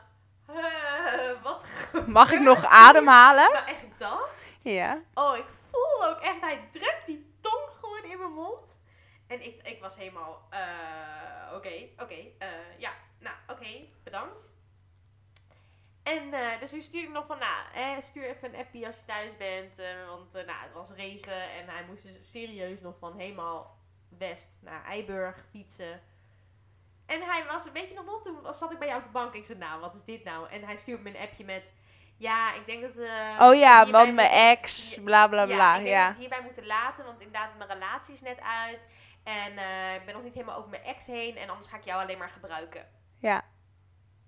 [0.46, 1.62] "Huh, wat
[2.06, 3.52] Mag ik nog gebeurt hier?" ademhalen?
[3.52, 4.28] Nou, echt dat.
[4.62, 5.02] Ja.
[5.14, 8.75] Oh, ik voelde ook echt, hij drukt die tong gewoon in mijn mond.
[9.26, 13.68] En ik, ik was helemaal, eh, oké, oké, eh, ja, nou, oké,
[14.04, 14.48] bedankt.
[16.02, 18.96] En eh, dus toen stuurde ik nog van, nou, eh, stuur even een appie als
[18.96, 19.72] je thuis bent.
[20.08, 23.76] want nou, het was regen en hij moest dus serieus nog van helemaal
[24.18, 26.00] west naar Eiburg fietsen.
[27.06, 29.34] En hij was, weet je nog nog, toen zat ik bij jou op de bank.
[29.34, 30.48] Ik zei, nou, wat is dit nou?
[30.50, 31.62] En hij stuurt me een appje met,
[32.16, 32.96] ja, ik denk dat...
[33.04, 35.76] eh, Oh ja, want mijn ex, Ja, bla bla ja, bla.
[35.76, 36.02] ik denk dat Ja.
[36.02, 38.78] we het hierbij moeten laten, want inderdaad, mijn relatie is net uit.
[39.26, 41.36] En eh, ik ben nog niet helemaal over mijn ex heen.
[41.36, 42.86] En anders ga ik jou alleen maar gebruiken.
[43.18, 43.44] Ja.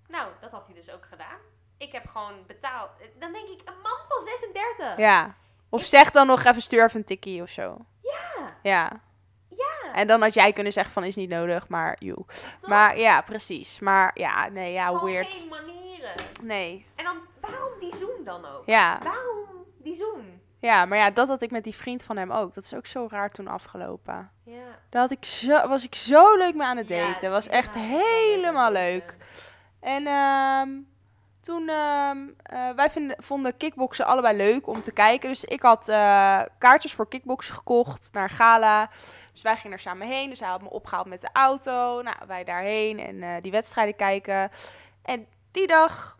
[0.07, 1.37] Nou, dat had hij dus ook gedaan.
[1.77, 2.89] Ik heb gewoon betaald.
[3.19, 4.97] Dan denk ik, een man van 36.
[4.97, 5.35] Ja.
[5.69, 7.77] Of Ik- zeg dan nog even, stuur even een tikkie of zo.
[8.01, 9.01] Ja, Ja.
[9.49, 9.93] ja.
[9.93, 12.25] En dan had jij kunnen zeggen van, is niet nodig, maar joe.
[12.61, 13.79] Maar ja, precies.
[13.79, 15.27] Maar ja, nee, ja, Gewoon weird.
[15.27, 16.15] geen manieren.
[16.41, 16.85] Nee.
[16.95, 18.65] En dan, waarom die zoen dan ook?
[18.65, 18.99] Ja.
[19.03, 20.41] Waarom die zoen?
[20.59, 22.53] Ja, maar ja, dat had ik met die vriend van hem ook.
[22.53, 24.31] Dat is ook zo raar toen afgelopen.
[24.43, 24.61] Ja.
[24.89, 27.31] Daar had ik zo, was ik zo leuk mee aan het Ja, daten.
[27.31, 29.15] was die echt helemaal leuk.
[29.79, 30.69] En ehm,
[31.41, 35.29] toen, ehm, eh, wij vinden, vonden kickboksen allebei leuk om te kijken.
[35.29, 38.89] Dus ik had eh, kaartjes voor kickboksen gekocht naar Gala.
[39.33, 40.29] Dus wij gingen er samen heen.
[40.29, 42.01] Dus hij had me opgehaald met de auto.
[42.01, 44.51] Nou, wij daarheen en eh, die wedstrijden kijken.
[45.03, 46.17] En die dag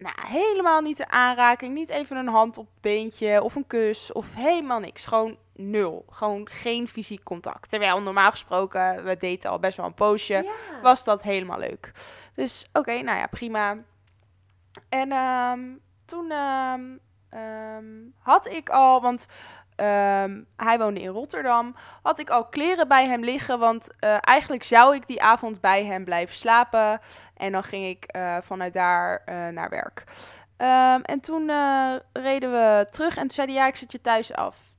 [0.00, 4.12] nou, helemaal niet de aanraking, niet even een hand op het beentje of een kus
[4.12, 5.06] of helemaal niks.
[5.06, 6.04] Gewoon nul.
[6.10, 7.68] Gewoon geen fysiek contact.
[7.70, 10.80] Terwijl normaal gesproken, we daten al best wel een poosje, Ja.
[10.82, 11.92] was dat helemaal leuk.
[12.34, 13.76] Dus oké, nou ja, prima.
[14.88, 15.60] En ehm,
[16.06, 16.96] toen ehm,
[17.30, 17.86] ehm,
[18.18, 19.26] had ik al, want
[19.80, 23.58] ehm, hij woonde in Rotterdam, had ik al kleren bij hem liggen.
[23.58, 27.00] Want eh, eigenlijk zou ik die avond bij hem blijven slapen.
[27.36, 30.04] En dan ging ik eh, vanuit daar eh, naar werk.
[30.56, 31.50] Ehm, en toen
[32.12, 34.69] reden we terug en toen zei hij, ja, ik zet je thuis af.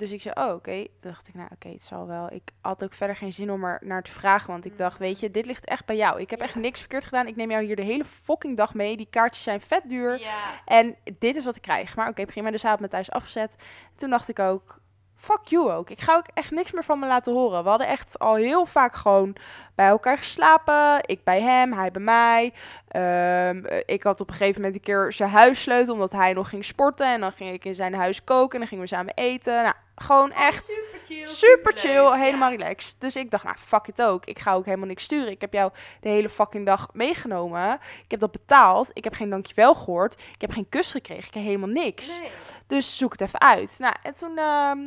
[0.00, 0.84] Dus ik zei, oh, oké.
[1.00, 2.32] Toen dacht ik, nou, oké, het zal wel.
[2.32, 4.50] Ik had ook verder geen zin om er naar te vragen.
[4.50, 6.20] Want ik dacht, weet je, dit ligt echt bij jou.
[6.20, 7.26] Ik heb echt niks verkeerd gedaan.
[7.26, 8.96] Ik neem jou hier de hele fucking dag mee.
[8.96, 10.20] Die kaartjes zijn vet duur.
[10.20, 10.62] Ja.
[10.64, 11.96] En dit is wat ik krijg.
[11.96, 12.50] Maar oké, prima.
[12.50, 13.56] Dus hij had me thuis afgezet.
[13.96, 14.80] Toen dacht ik ook,
[15.16, 15.90] fuck you ook.
[15.90, 17.62] Ik ga ook echt niks meer van me laten horen.
[17.62, 19.36] We hadden echt al heel vaak gewoon
[19.74, 20.98] bij elkaar geslapen.
[21.06, 22.52] Ik bij hem, hij bij mij.
[22.88, 26.48] Ehm, eh, ik had op een gegeven moment een keer zijn huissleutel, omdat hij nog
[26.48, 27.06] ging sporten.
[27.06, 29.62] En dan ging ik in zijn huis koken en dan gingen we samen eten.
[29.62, 31.26] Nou, gewoon echt Super chill.
[31.26, 32.56] super chill, helemaal Ja.
[32.56, 33.00] relaxed.
[33.00, 34.24] Dus ik dacht, nou, fuck it ook.
[34.24, 35.30] Ik ga ook helemaal niks sturen.
[35.30, 37.72] Ik heb jou de hele fucking dag meegenomen.
[38.04, 38.90] Ik heb dat betaald.
[38.92, 40.14] Ik heb geen dankjewel gehoord.
[40.34, 41.26] Ik heb geen kus gekregen.
[41.28, 42.18] Ik heb helemaal niks.
[42.20, 42.30] Nee.
[42.66, 43.74] Dus zoek het even uit.
[43.78, 44.78] Nou, en toen, ehm,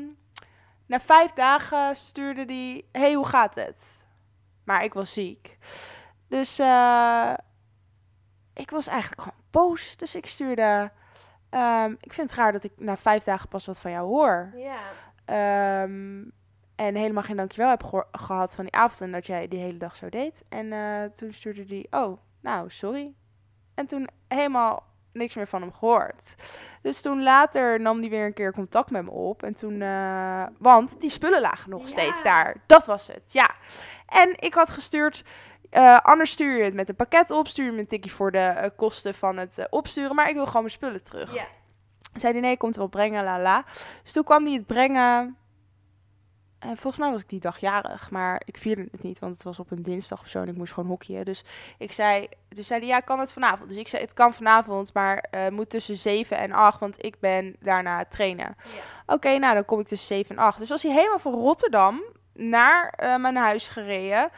[0.88, 4.03] na vijf dagen stuurde die, hey, hoe gaat het?
[4.64, 5.58] Maar ik was ziek.
[6.28, 7.34] Dus eh,
[8.54, 9.98] ik was eigenlijk gewoon boos.
[9.98, 10.92] Dus ik stuurde,
[11.50, 14.54] ehm, ik vind het raar dat ik na vijf dagen pas wat van jou hoor.
[14.56, 14.80] Ja.
[15.26, 16.24] Ehm,
[16.76, 19.78] en helemaal geen dankjewel heb gehoor- gehad van die avond en dat jij die hele
[19.78, 20.44] dag zo deed.
[20.50, 23.14] En eh, toen stuurde hij, oh, nou, sorry.
[23.74, 26.36] En toen helemaal niks meer van hem gehoord.
[26.82, 29.44] Dus toen later nam hij weer een keer contact met me op.
[29.44, 31.88] En toen, eh, want die spullen lagen nog Ja.
[31.88, 32.56] steeds daar.
[32.66, 33.50] Dat was het, ja.
[34.08, 35.24] En ik had gestuurd,
[35.70, 37.48] eh, anders stuur je het met een pakket op.
[37.48, 40.16] Stuur je me een tikje voor de eh, kosten van het opsturen.
[40.16, 41.34] Maar ik wil gewoon mijn spullen terug.
[41.34, 41.46] Ja.
[42.14, 43.64] Zei hij, nee, komt wel brengen, la la.
[44.04, 45.38] Dus toen kwam hij het brengen.
[46.64, 49.44] En volgens mij was ik die dag jarig, maar ik vierde het niet, want het
[49.44, 51.26] was op een dinsdag of zo en ik moest gewoon hockeyen.
[51.26, 51.44] Dus
[51.78, 53.70] ik zei, dus zei ja, kan het vanavond?
[53.70, 57.20] Dus ik zei, het kan vanavond, maar eh moet tussen 7 en 8, want ik
[57.20, 58.56] ben daarna trainen.
[58.58, 59.14] Ja.
[59.14, 60.60] Oké, nou dan kom ik tussen 7 en 8.
[60.60, 64.30] Dus was hij helemaal van Rotterdam naar eh, mijn huis gereden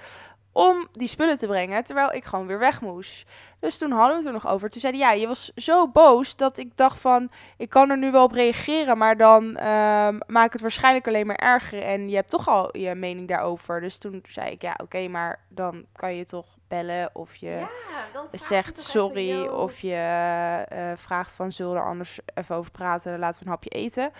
[0.55, 3.29] om die spullen te brengen, terwijl ik gewoon weer weg moest.
[3.59, 4.69] Dus toen hadden we het er nog over.
[4.69, 7.97] Toen zei hij, ja, je was zo boos dat ik dacht van, ik kan er
[7.97, 11.81] nu wel op reageren, maar dan ehm maak ik het waarschijnlijk alleen maar erger.
[11.83, 13.81] En je hebt toch al je mening daarover.
[13.81, 17.67] Dus toen zei ik, ja, oké, maar dan kan je toch bellen of je Ja,
[18.31, 19.95] je zegt sorry even, of je
[20.69, 24.11] eh, vraagt van zullen we er anders even over praten, laten we een hapje eten.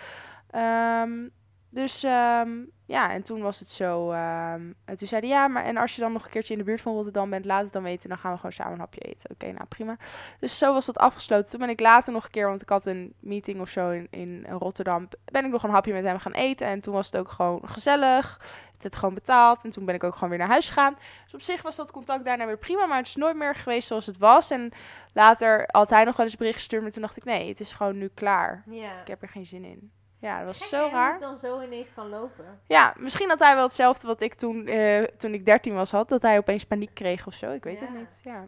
[0.50, 1.28] Ehm,
[1.68, 2.50] dus ehm,
[2.86, 4.10] ja, en toen was het zo.
[4.10, 6.58] ehm, en toen zei hij ja, maar en als je dan nog een keertje in
[6.58, 8.08] de buurt van Rotterdam bent, laat het dan weten.
[8.08, 9.30] Dan gaan we gewoon samen een hapje eten.
[9.30, 9.96] Oké, nou prima.
[10.40, 11.50] Dus zo was dat afgesloten.
[11.50, 14.06] Toen ben ik later nog een keer, want ik had een meeting of zo in,
[14.10, 16.66] in Rotterdam, ben ik nog een hapje met hem gaan eten.
[16.66, 18.40] En toen was het ook gewoon gezellig.
[18.72, 19.64] Het het gewoon betaald.
[19.64, 20.96] En toen ben ik ook gewoon weer naar huis gegaan.
[21.24, 22.86] Dus op zich was dat contact daarna weer prima.
[22.86, 24.50] Maar het is nooit meer geweest zoals het was.
[24.50, 24.72] En
[25.12, 26.82] later had hij nog wel eens bericht gestuurd.
[26.82, 28.62] Maar toen dacht ik, nee, het is gewoon nu klaar.
[29.00, 29.90] Ik heb er geen zin in.
[30.26, 31.12] Ja, dat was Gek, zo raar.
[31.12, 32.60] het dan zo ineens kan lopen.
[32.66, 36.08] Ja, misschien had hij wel hetzelfde wat ik toen, eh, toen ik 13 was had.
[36.08, 37.50] Dat hij opeens paniek kreeg of zo.
[37.52, 38.18] Ik weet het niet.
[38.22, 38.46] Ja,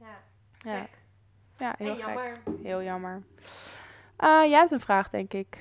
[0.00, 0.86] Ja.
[1.56, 1.74] ja.
[1.78, 2.04] Heel En gek.
[2.06, 2.38] jammer.
[2.62, 3.22] Heel jammer.
[4.16, 5.58] Ah, jij hebt een vraag, denk ik.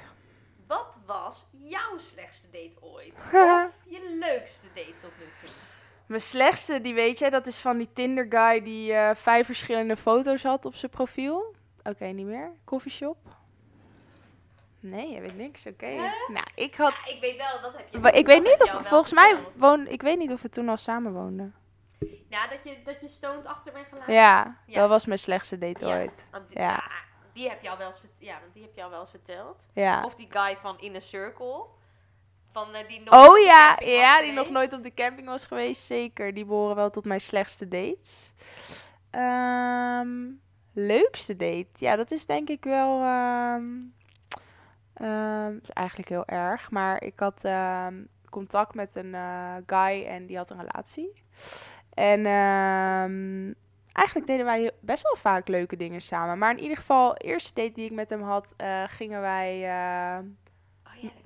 [0.68, 3.14] Wat was jouw slechtste date ooit?
[3.66, 5.50] Of je leukste date tot nu toe?
[6.06, 9.98] Mijn slechtste, die weet je, dat is van die Tinder guy die eh, vijf verschillende
[9.98, 11.56] foto's had op zijn profiel.
[11.84, 12.52] Oké, niet meer.
[12.66, 13.18] Coffeeshop.
[14.84, 15.66] Nee, je weet niks.
[15.68, 15.88] Oké.
[16.28, 16.94] Nou, ik had.
[17.06, 18.88] Ja, ik weet wel, dat heb je ik weet niet of.
[18.88, 19.88] Volgens mij woon.
[19.88, 21.56] Ik weet niet of we toen al samen woonden.
[22.30, 24.14] Ja, dat je, dat je stoned achter bent gelaten.
[24.14, 24.80] Ja, Ja.
[24.80, 26.28] dat was mijn slechtste date Ja, ooit.
[26.50, 26.84] die, Ja.
[27.34, 29.58] die heb je al wel eens, ja, want die heb je al wel eens verteld.
[29.74, 30.04] Ja.
[30.06, 31.66] Of die guy van Inner Circle.
[32.52, 34.50] Van, die Oh ja, ja, die nog geweest.
[34.52, 35.84] nooit op de camping was geweest.
[35.84, 38.34] Zeker, die behoren wel tot mijn slechtste dates.
[39.10, 40.10] Ehm,
[40.74, 41.68] leukste date?
[41.74, 43.02] Ja, dat is denk ik wel...
[43.02, 43.66] ehm,
[44.94, 46.72] ehm, is eigenlijk heel erg.
[46.72, 51.24] Maar ik had ehm, contact met een eh, guy en die had een relatie.
[51.94, 53.54] En ehm,
[53.92, 56.38] eigenlijk deden wij best wel vaak leuke dingen samen.
[56.38, 59.64] Maar in ieder geval, de eerste date die ik met hem had, eh, gingen wij...
[59.70, 60.26] eh,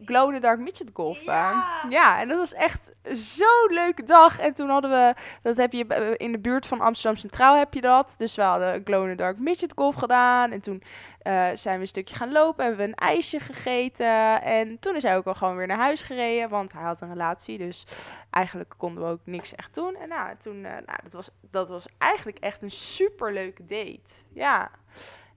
[0.05, 1.23] Glow in the Dark Midget golfen.
[1.23, 1.86] Ja.
[1.89, 4.39] Ja, en dat was echt zo'n leuke dag.
[4.39, 7.82] En toen hadden we, dat heb je in de buurt van Amsterdam Centraal heb je
[7.82, 8.13] dat.
[8.17, 10.51] Dus we hadden Glow in the Dark Midget golf gedaan.
[10.51, 10.84] En toen
[11.28, 14.41] eh, zijn we een stukje gaan lopen, hebben we een ijsje gegeten.
[14.41, 17.09] En toen is hij ook al gewoon weer naar huis gereden, want hij had een
[17.09, 17.57] relatie.
[17.57, 17.86] Dus
[18.30, 19.95] eigenlijk konden we ook niks echt doen.
[19.95, 24.13] En nou, toen, eh, nou, dat, was, dat was eigenlijk echt een super leuke date.
[24.34, 24.71] Ja.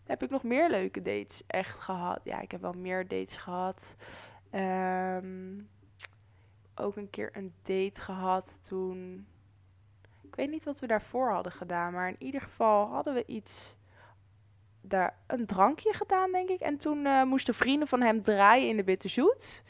[0.07, 2.21] Heb ik nog meer leuke dates echt gehad?
[2.25, 3.95] Ja, ik heb wel meer dates gehad.
[4.51, 5.59] Ehm,
[6.75, 9.27] ook een keer een date gehad toen.
[10.23, 13.79] Ik weet niet wat we daarvoor hadden gedaan, maar in ieder geval hadden we iets.
[14.83, 16.61] Daar een drankje gedaan, denk ik.
[16.61, 19.65] En toen eh, moesten vrienden van hem draaien in de Bitterzoet.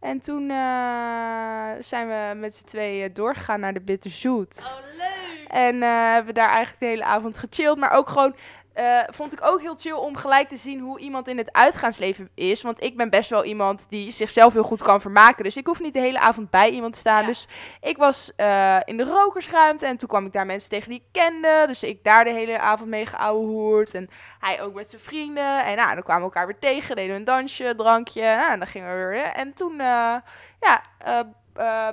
[0.00, 4.76] En toen eh, zijn we met z'n tweeën doorgegaan naar de Bitterzoet.
[4.76, 5.48] Oh, leuk!
[5.48, 7.78] En eh, hebben we daar eigenlijk de hele avond gechilled.
[7.78, 8.34] Maar ook gewoon,
[8.74, 12.28] eh, vond ik ook heel chill om gelijk te zien hoe iemand in het uitgaansleven
[12.34, 12.62] is.
[12.62, 15.44] Want ik ben best wel iemand die zichzelf heel goed kan vermaken.
[15.44, 17.20] Dus ik hoef niet de hele avond bij iemand te staan.
[17.20, 17.26] Ja.
[17.26, 17.48] Dus
[17.80, 21.22] ik was eh, in de rokersruimte en toen kwam ik daar mensen tegen die ik
[21.22, 21.64] kende.
[21.66, 23.94] Dus ik daar de hele avond mee geouwehoerd.
[23.94, 24.08] En
[24.38, 25.64] hij ook met zijn vrienden.
[25.64, 28.22] En nou, dan kwamen we elkaar weer tegen, deden we een dansje, drankje.
[28.22, 29.32] Nou, en dan gingen we weer.
[29.32, 30.16] En toen, eh,
[30.60, 30.82] ja,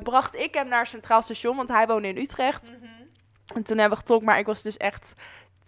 [0.03, 2.71] bracht ik hem naar Centraal Station, want hij woonde in Utrecht.
[2.71, 2.91] Mhm.
[3.55, 5.13] En toen hebben we getrokken, maar ik was dus echt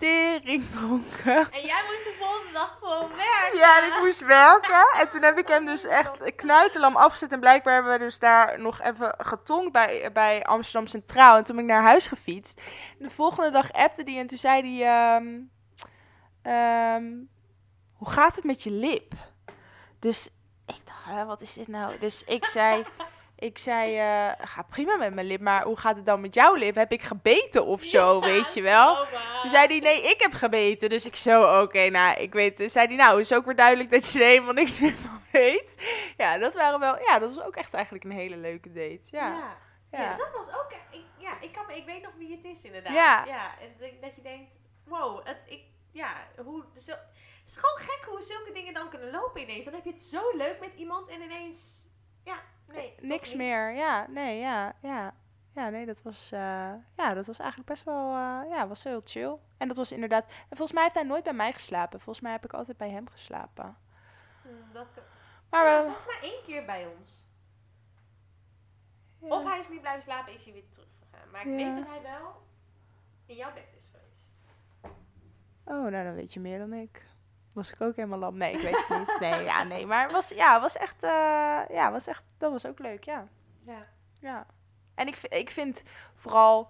[0.03, 1.51] tering dronken.
[1.51, 3.57] En jij moest de volgende dag gewoon werken.
[3.57, 4.85] Ja, en ik moest werken.
[4.99, 7.31] En toen heb ik hem dus echt knuitelam afgezet.
[7.31, 11.37] En blijkbaar hebben we dus daar nog even getongd bij, bij Amsterdam Centraal.
[11.37, 12.61] En toen ben ik naar huis gefietst.
[12.99, 14.87] En de volgende dag appte hij en toen zei hij...
[14.87, 15.39] ehm,
[16.41, 17.11] ehm,
[17.93, 19.13] hoe gaat het met je lip?
[19.99, 20.29] Dus
[20.65, 21.99] ik dacht, hè, wat is dit nou?
[21.99, 22.83] Dus ik zei...
[23.35, 26.55] Ik zei, eh ga prima met mijn lip, maar hoe gaat het dan met jouw
[26.55, 26.75] lip?
[26.75, 28.95] Heb ik gebeten of zo, weet je wel?
[29.41, 30.89] Toen zei hij, nee, ik heb gebeten.
[30.89, 32.55] Dus ik zo, oké, nou, ik weet.
[32.55, 35.21] Toen zei hij, nou, is ook weer duidelijk dat je er helemaal niks meer van
[35.31, 35.75] weet.
[36.17, 39.01] Ja, dat waren wel, ja, dat was ook echt eigenlijk een hele leuke date.
[39.11, 39.57] Ja, Ja.
[39.91, 40.01] ja.
[40.01, 40.71] Ja, dat was ook.
[40.91, 42.93] Ik, ja, ik, kan, ik weet nog wie het is inderdaad.
[42.93, 43.25] Ja.
[43.25, 44.51] ja en dat- dat je denkt,
[44.85, 45.61] wow, het, ik,
[45.91, 46.13] ja,
[46.43, 49.65] hoe, zo, het is gewoon gek hoe zulke dingen dan kunnen lopen ineens.
[49.65, 51.87] Dan heb je het zo leuk met iemand en ineens,
[52.23, 52.35] ja,
[52.73, 52.95] nee.
[52.95, 53.37] toch Niks niet.
[53.37, 55.13] meer, ja, nee, ja, ja.
[55.55, 56.39] Ja, nee, dat was, eh,
[56.97, 59.35] ja, dat was eigenlijk best wel, eh, ja, was heel chill.
[59.57, 61.99] En dat was inderdaad, en volgens mij heeft hij nooit bij mij geslapen.
[61.99, 63.77] Volgens mij heb ik altijd bij hem geslapen.
[64.73, 64.87] Dat,
[65.49, 67.21] Maar ja, we, volgens mij één keer bij ons.
[69.19, 69.27] ja.
[69.27, 71.29] Of hij is niet blijven slapen, is hij weer teruggegaan.
[71.31, 71.55] Maar ik Ja.
[71.55, 72.41] weet dat hij wel
[73.25, 74.95] in jouw bed is geweest.
[75.63, 77.05] Oh, nou dan weet je meer dan ik.
[77.53, 78.37] Was ik ook helemaal lam?
[78.37, 79.17] Nee, ik weet het niet.
[79.19, 79.85] Nee, ja, nee.
[79.85, 81.09] Maar was, ja, was echt, eh,
[81.69, 83.27] ja, was echt, dat was ook leuk, ja.
[83.65, 83.85] Ja.
[84.19, 84.45] ja.
[84.95, 85.83] En ik, ik vind
[86.15, 86.69] vooral...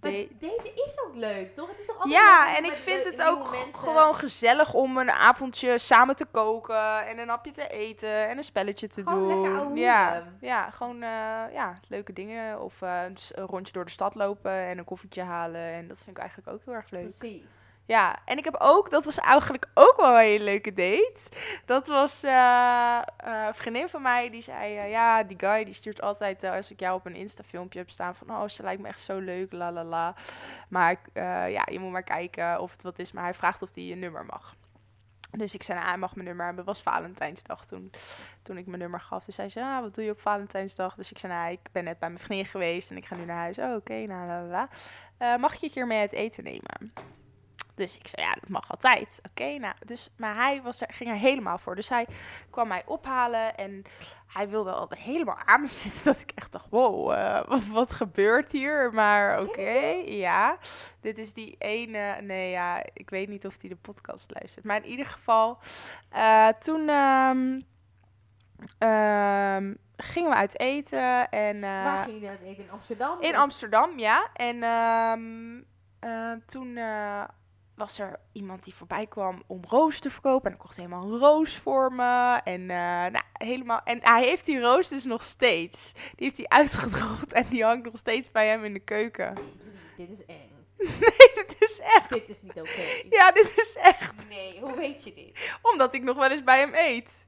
[0.00, 1.68] De- daten is ook leuk, toch?
[1.68, 4.98] Het is toch altijd ja, leuk en ik vind het ook mensen- gewoon gezellig om
[4.98, 9.26] een avondje samen te koken en een hapje te eten en een spelletje te Gewoon
[9.26, 9.52] lekker doen.
[9.52, 9.82] ouwehoeren.
[9.84, 12.60] Ja, ja, gewoon eh, ja, leuke dingen.
[12.60, 15.60] Of eh, een rondje door de stad lopen en een koffietje halen.
[15.72, 17.18] En dat vind ik eigenlijk ook heel erg leuk.
[17.18, 17.63] Precies.
[17.86, 21.20] Ja, en ik heb ook, dat was eigenlijk ook wel een hele leuke date.
[21.64, 25.74] Dat was eh, eh, een vriendin van mij, die zei, eh, ja, die guy die
[25.74, 28.88] stuurt altijd, als ik jou op een Insta-filmpje heb staan, van, oh, ze lijkt me
[28.88, 30.14] echt zo leuk, la la la.
[30.68, 31.00] Maar
[31.50, 33.94] ja, je moet maar kijken of het wat is, maar hij vraagt of hij je
[33.94, 34.54] nummer mag.
[35.30, 36.64] Dus ik zei, nou, hij mag mijn nummer hebben.
[36.64, 37.92] Het was Valentijnsdag toen,
[38.42, 39.24] toen ik mijn nummer gaf.
[39.24, 40.94] Dus hij zei, ah, wat doe je op Valentijnsdag?
[40.94, 43.24] Dus ik zei, nou, ik ben net bij mijn vriendin geweest en ik ga nu
[43.24, 43.58] naar huis.
[43.58, 44.68] Oh, oké, nou, la la
[45.18, 45.36] la.
[45.36, 46.92] Mag je een keer mee uit eten nemen?
[47.74, 49.20] Dus ik zei, ja, dat mag altijd.
[49.30, 51.74] Oké, nou, dus, maar hij was er, ging er helemaal voor.
[51.74, 52.06] Dus hij
[52.50, 53.82] kwam mij ophalen en
[54.26, 56.04] hij wilde al helemaal aan me zitten.
[56.04, 58.92] Dat ik echt dacht, wow, eh, wat, wat gebeurt hier?
[58.92, 59.70] Maar oké,
[60.06, 60.58] ja.
[61.00, 64.64] Dit is die ene, nee ja, ik weet niet of hij de podcast luistert.
[64.64, 65.58] Maar in ieder geval,
[66.10, 67.60] eh, toen ehm,
[68.78, 71.56] ehm, gingen we uit eten en...
[71.64, 72.64] eh, Waar ging je dat eten?
[72.64, 73.20] In Amsterdam?
[73.20, 74.28] in Amsterdam, ja.
[74.34, 75.62] En ehm,
[76.00, 76.78] eh, toen
[77.76, 80.46] was er iemand die voorbij kwam om roos te verkopen.
[80.46, 82.40] En ik kocht helemaal een roos voor me.
[82.44, 82.76] En, eh,
[83.10, 85.92] nou, helemaal, en hij heeft die roos dus nog steeds.
[85.92, 89.34] Die heeft hij uitgedroogd en die hangt nog steeds bij hem in de keuken.
[89.96, 90.52] Dit is eng.
[90.78, 92.12] Nee, dit is echt.
[92.12, 93.02] Dit is niet oké.
[93.10, 94.28] Ja, dit is echt.
[94.28, 95.56] Nee, hoe weet je dit?
[95.62, 97.26] Omdat ik nog wel eens bij hem eet.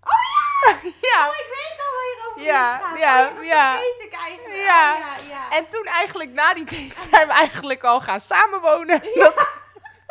[0.00, 0.72] Oh ja!
[0.82, 1.28] Ja.
[1.28, 2.98] Oh, ik weet al waar je over Ja, gaat.
[2.98, 3.72] ja, oh, dat ja.
[3.72, 4.56] vergeet ik eigenlijk.
[4.64, 4.94] Ja.
[4.94, 5.50] Oh, ja, ja.
[5.56, 9.02] En toen eigenlijk na die date zijn we eigenlijk al gaan samenwonen.
[9.14, 9.48] Dat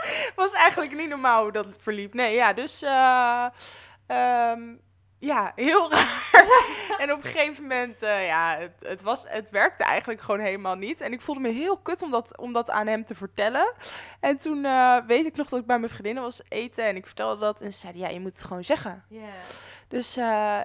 [0.36, 2.14] was eigenlijk niet normaal hoe dat verliep.
[2.14, 3.46] Nee, ja, dus eh,
[4.08, 4.62] ehm,
[5.20, 6.32] ja, heel raar.
[6.98, 10.76] en op een gegeven moment, eh, ja, het, het, was, het werkte eigenlijk gewoon helemaal
[10.76, 11.02] niet.
[11.02, 13.74] En ik voelde me heel kut om dat, om dat aan hem te vertellen.
[14.20, 17.06] En toen eh, weet ik nog dat ik bij mijn vriendinnen was eten en ik
[17.06, 17.62] vertelde dat.
[17.62, 19.04] En ze zeiden, ja, je moet het gewoon zeggen.
[19.10, 19.30] Ja.
[19.88, 20.60] Dus eh,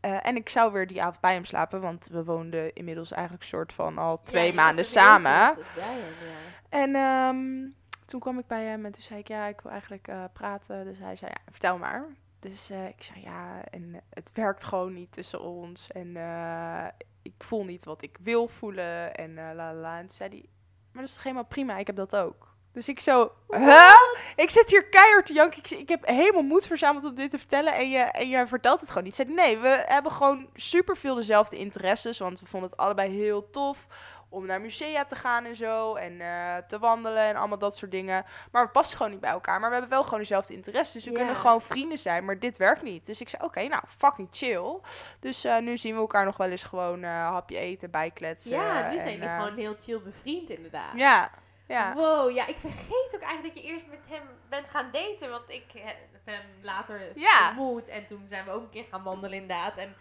[0.00, 3.44] eh, en ik zou weer die avond bij hem slapen, want we woonden inmiddels eigenlijk
[3.44, 5.54] soort van al twee Ja, maanden samen.
[5.74, 6.36] bij hem, ja.
[6.68, 7.70] En ehm,
[8.08, 10.84] toen kwam ik bij hem en toen zei ik, ja, ik wil eigenlijk eh, praten.
[10.84, 12.06] Dus hij zei, ja, vertel maar.
[12.40, 15.90] Dus eh, ik zei, ja, en het werkt gewoon niet tussen ons.
[15.90, 16.86] En eh,
[17.22, 19.14] ik voel niet wat ik wil voelen.
[19.14, 19.98] En la la la.
[19.98, 20.44] En toen zei hij,
[20.92, 22.56] maar dat is toch helemaal prima, ik heb dat ook.
[22.72, 23.92] Dus ik zo, huh?
[24.36, 25.58] Ik zit hier keihard te janken.
[25.58, 27.74] Ik, ik heb helemaal moed verzameld om dit te vertellen.
[27.74, 29.14] En je, en je vertelt het gewoon niet.
[29.14, 32.18] Zei, nee, we hebben gewoon super veel dezelfde interesses.
[32.18, 33.86] Want we vonden het allebei heel tof
[34.28, 35.94] om naar musea te gaan en zo.
[35.94, 38.24] En eh, te wandelen en allemaal dat soort dingen.
[38.52, 39.60] Maar we passen gewoon niet bij elkaar.
[39.60, 40.92] Maar we hebben wel gewoon dezelfde interesses.
[40.92, 42.24] Dus we kunnen gewoon vrienden zijn.
[42.24, 43.06] Maar dit werkt niet.
[43.06, 44.78] Dus ik zei, oké, nou, fucking chill.
[45.20, 48.50] Dus eh, nu zien we elkaar nog wel eens gewoon eh hapje eten, bijkletsen.
[48.50, 50.92] Ja, nu zijn jullie gewoon heel chill bevriend inderdaad.
[50.94, 51.30] Ja,
[51.66, 51.92] ja.
[51.94, 55.30] Wow, ja, ik vergeet ook eigenlijk dat je eerst met hem bent gaan daten.
[55.30, 57.48] Want ik heb hem later Ja.
[57.48, 57.88] ontmoet.
[57.88, 59.76] En toen zijn we ook een keer gaan wandelen inderdaad.
[59.76, 59.94] En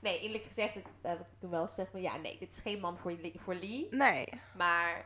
[0.00, 2.00] nee, eerlijk gezegd dat heb ik toen wel gezegd van...
[2.00, 3.86] Ja, nee, dit is geen man voor, Lee- voor Lee.
[3.90, 4.28] Nee.
[4.56, 5.04] Maar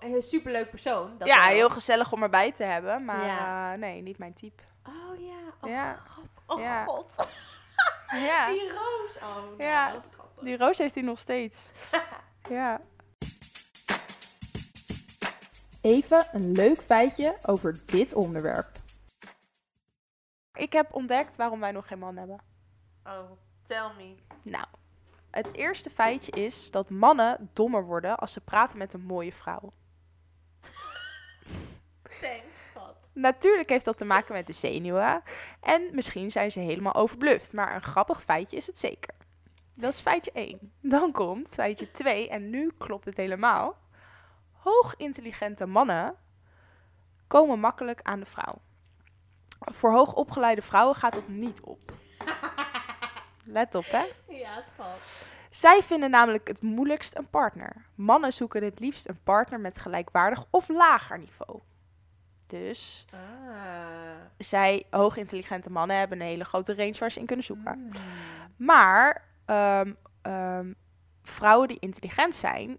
[0.00, 1.18] een superleuk persoon.
[1.18, 1.54] Dat ja, wel.
[1.56, 3.04] heel gezellig om erbij te hebben.
[3.04, 3.72] Maar Ja.
[3.72, 4.62] eh, nee, niet mijn type.
[4.88, 5.94] Oh ja, oh, Ja.
[5.94, 6.26] grap.
[6.46, 6.84] oh Ja.
[6.84, 7.14] god.
[8.12, 9.16] Ja, Die roos.
[9.16, 10.44] Oh, nou, Ja, dat is schattig.
[10.44, 11.70] die roos heeft hij nog steeds.
[12.48, 12.80] ja.
[15.82, 18.68] Even een leuk feitje over dit onderwerp.
[20.52, 22.40] Ik heb ontdekt waarom wij nog geen man hebben.
[23.04, 23.30] Oh,
[23.70, 24.14] tell me.
[24.42, 24.66] Nou,
[25.30, 29.72] het eerste feitje is dat mannen dommer worden als ze praten met een mooie vrouw.
[32.20, 32.96] Thanks, schat.
[33.12, 35.22] Natuurlijk heeft dat te maken met de zenuwen.
[35.60, 37.52] En misschien zijn ze helemaal overbluft.
[37.52, 39.14] Maar een grappig feitje is het zeker.
[39.74, 40.72] Dat is feitje 1.
[40.80, 42.28] Dan komt feitje 2.
[42.28, 43.76] En nu klopt het helemaal.
[44.52, 46.14] Hoogintelligente mannen
[47.26, 48.60] komen makkelijk aan de vrouw.
[49.58, 51.92] Voor hoogopgeleide vrouwen gaat dat niet op.
[53.52, 54.04] Let op, hè?
[54.28, 55.26] Ja, schat.
[55.50, 57.84] Zij vinden namelijk het moeilijkst een partner.
[57.94, 61.60] Mannen zoeken het liefst een partner met gelijkwaardig of lager niveau.
[62.46, 63.18] Dus Ah.
[64.38, 67.78] zij, hoogintelligente mannen, hebben een hele grote range waar ze in kunnen zoeken.
[67.78, 67.90] Mm.
[68.56, 69.92] Maar ehm,
[70.22, 70.72] ehm,
[71.22, 72.78] vrouwen die intelligent zijn,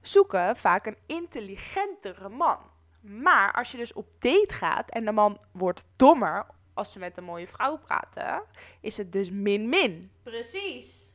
[0.00, 2.58] zoeken vaak een intelligentere man.
[3.00, 7.16] Maar als je dus op date gaat en de man wordt dommer als ze met
[7.16, 8.42] een mooie vrouw praten,
[8.80, 10.10] is het dus min-min.
[10.22, 11.08] Precies.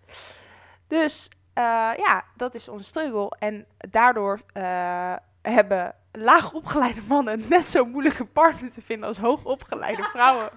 [0.87, 3.35] Dus eh, ja, dat is onze struggle.
[3.39, 10.49] En daardoor eh, hebben laagopgeleide mannen net zo moeilijke partner te vinden als hoogopgeleide vrouwen.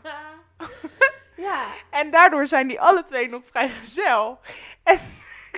[1.36, 1.66] ja.
[1.90, 4.38] En daardoor zijn die alle twee nog vrijgezel.
[4.82, 4.98] En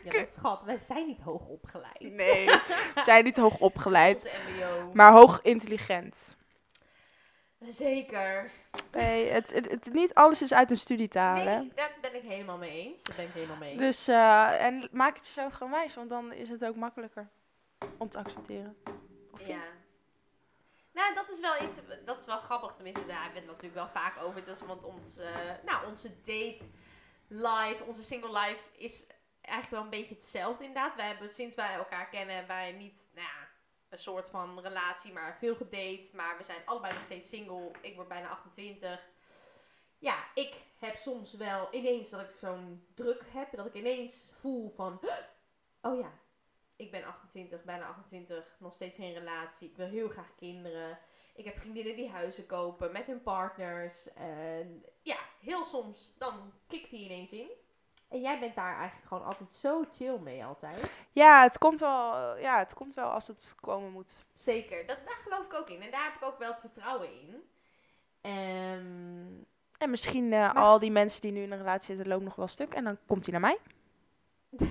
[0.05, 2.01] ja, maar schat, wij zijn niet hoog opgeleid.
[2.01, 2.47] nee,
[2.95, 4.39] we zijn niet hoog opgeleid,
[4.93, 6.37] maar hoog intelligent.
[7.61, 8.51] Zeker.
[8.93, 11.59] Nee, het, het, het- niet alles is uit een studie te halen.
[11.59, 13.03] Nee, daar ben ik helemaal mee eens.
[13.03, 13.81] Daar ben ik helemaal mee eens.
[13.81, 17.29] Dus, eh, en maak het jezelf gewoon wijs, want dan is het ook makkelijker
[17.99, 18.77] om te accepteren.
[19.33, 19.63] Of Ja.
[20.93, 22.73] Nou, dat is wel iets, dat is wel grappig.
[22.75, 24.45] Tenminste, daar hebben we het natuurlijk wel vaak over.
[24.45, 25.27] Dat is, want ons, eh,
[25.65, 26.65] nou, onze date
[27.29, 29.07] life, onze single life is
[29.41, 30.95] eigenlijk wel een beetje hetzelfde inderdaad.
[30.97, 33.44] Wij hebben sinds wij elkaar kennen, wij niet, nou ja,
[33.95, 36.09] een soort van relatie, maar veel gedate.
[36.13, 37.71] Maar we zijn allebei nog steeds single.
[37.81, 39.01] Ik word bijna 28.
[39.99, 43.57] Ja, ik heb soms wel ineens dat ik zo'n druk heb.
[43.57, 45.01] Dat ik ineens voel van,
[45.87, 46.13] oh ja,
[46.77, 49.69] ik ben 28, bijna 28, nog steeds geen relatie.
[49.69, 50.99] Ik wil heel graag kinderen.
[51.35, 54.13] Ik heb vriendinnen die huizen kopen met hun partners.
[54.13, 57.51] En ja, heel soms dan kikt die ineens in.
[58.09, 60.91] En jij bent daar eigenlijk gewoon altijd zo chill mee altijd.
[61.13, 64.19] Ja, het komt wel, ja, het komt wel als het komen moet.
[64.37, 65.83] Zeker, dat, daar geloof ik ook in.
[65.83, 67.43] En daar heb ik ook wel het vertrouwen in.
[68.21, 69.43] Ehm,
[69.79, 72.35] En misschien eh, Maar al die mensen die nu in een relatie zitten, lopen nog
[72.37, 72.75] wel stuk.
[72.75, 73.59] En dan komt hij naar mij.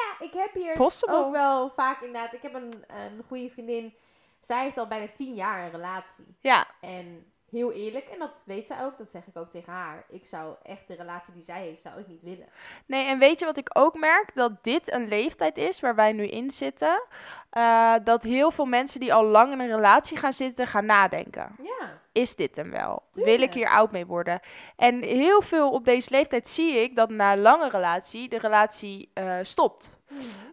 [0.00, 1.14] ja, ik heb hier Possible.
[1.16, 2.32] ook wel vaak inderdaad...
[2.32, 3.94] Ik heb een, een goede vriendin.
[4.40, 6.36] Zij heeft al bijna 10 jaar een relatie.
[6.38, 10.04] Ja, En heel eerlijk, en dat weet zij ook, dat zeg ik ook tegen haar.
[10.08, 12.46] Ik zou echt de relatie die zij heeft, zou ik niet willen.
[12.86, 14.30] nee, en weet je wat ik ook merk?
[14.34, 17.02] Dat dit een leeftijd is waar wij nu in zitten.
[17.50, 21.56] eh, dat heel veel mensen die al lang in een relatie gaan zitten, gaan nadenken.
[21.62, 21.98] Ja.
[22.12, 23.02] Is dit hem wel?
[23.12, 24.40] Wil ik hier oud mee worden?
[24.76, 29.10] En heel veel op deze leeftijd zie ik dat na een lange relatie de relatie
[29.14, 29.98] eh, stopt.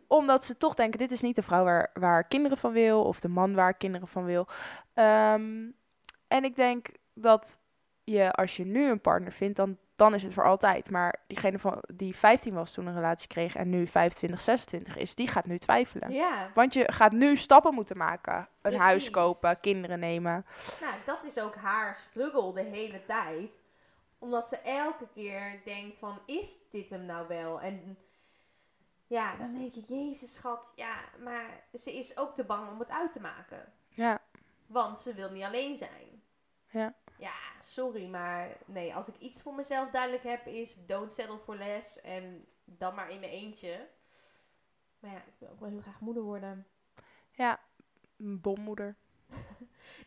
[0.07, 3.03] Omdat ze toch denken, dit is niet de vrouw waar, waar kinderen van wil.
[3.03, 4.47] Of de man waar kinderen van wil.
[4.93, 5.69] Ehm,
[6.27, 7.59] en ik denk dat
[8.03, 10.89] je, als je nu een partner vindt, dan, dan is het voor altijd.
[10.89, 15.15] Maar diegene van, die 15 was toen een relatie kreeg en nu 25, 26 is,
[15.15, 16.11] die gaat nu twijfelen.
[16.11, 18.47] Ja, Want je gaat nu stappen moeten maken.
[18.61, 20.45] Een huis kopen, kinderen nemen.
[20.81, 23.51] nou, dat is ook haar struggle de hele tijd.
[24.19, 27.61] Omdat ze elke keer denkt van, is dit hem nou wel?
[27.61, 27.97] En
[29.07, 32.89] ja, dan denk ik, jezus schat, ja, maar ze is ook te bang om het
[32.89, 33.73] uit te maken.
[33.89, 34.21] Ja.
[34.65, 36.16] Want ze wil niet alleen zijn.
[36.71, 36.93] Ja.
[37.17, 41.55] Ja, sorry, maar nee, als ik iets voor mezelf duidelijk heb is don't settle for
[41.55, 43.87] less en dan maar in mijn eentje.
[44.99, 46.67] Maar ja, ik wil ook wel heel graag moeder worden.
[47.31, 47.59] Ja,
[48.17, 48.95] een bommoeder.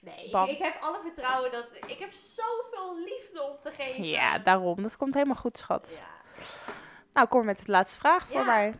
[0.00, 4.04] Nee, ik, heb alle vertrouwen dat ik heb zoveel liefde om te geven.
[4.04, 4.82] Ja, daarom.
[4.82, 5.96] Dat komt helemaal goed, schat.
[5.98, 6.42] Ja.
[7.12, 8.44] Nou, kom met de laatste vraag voor Ja.
[8.44, 8.74] mij.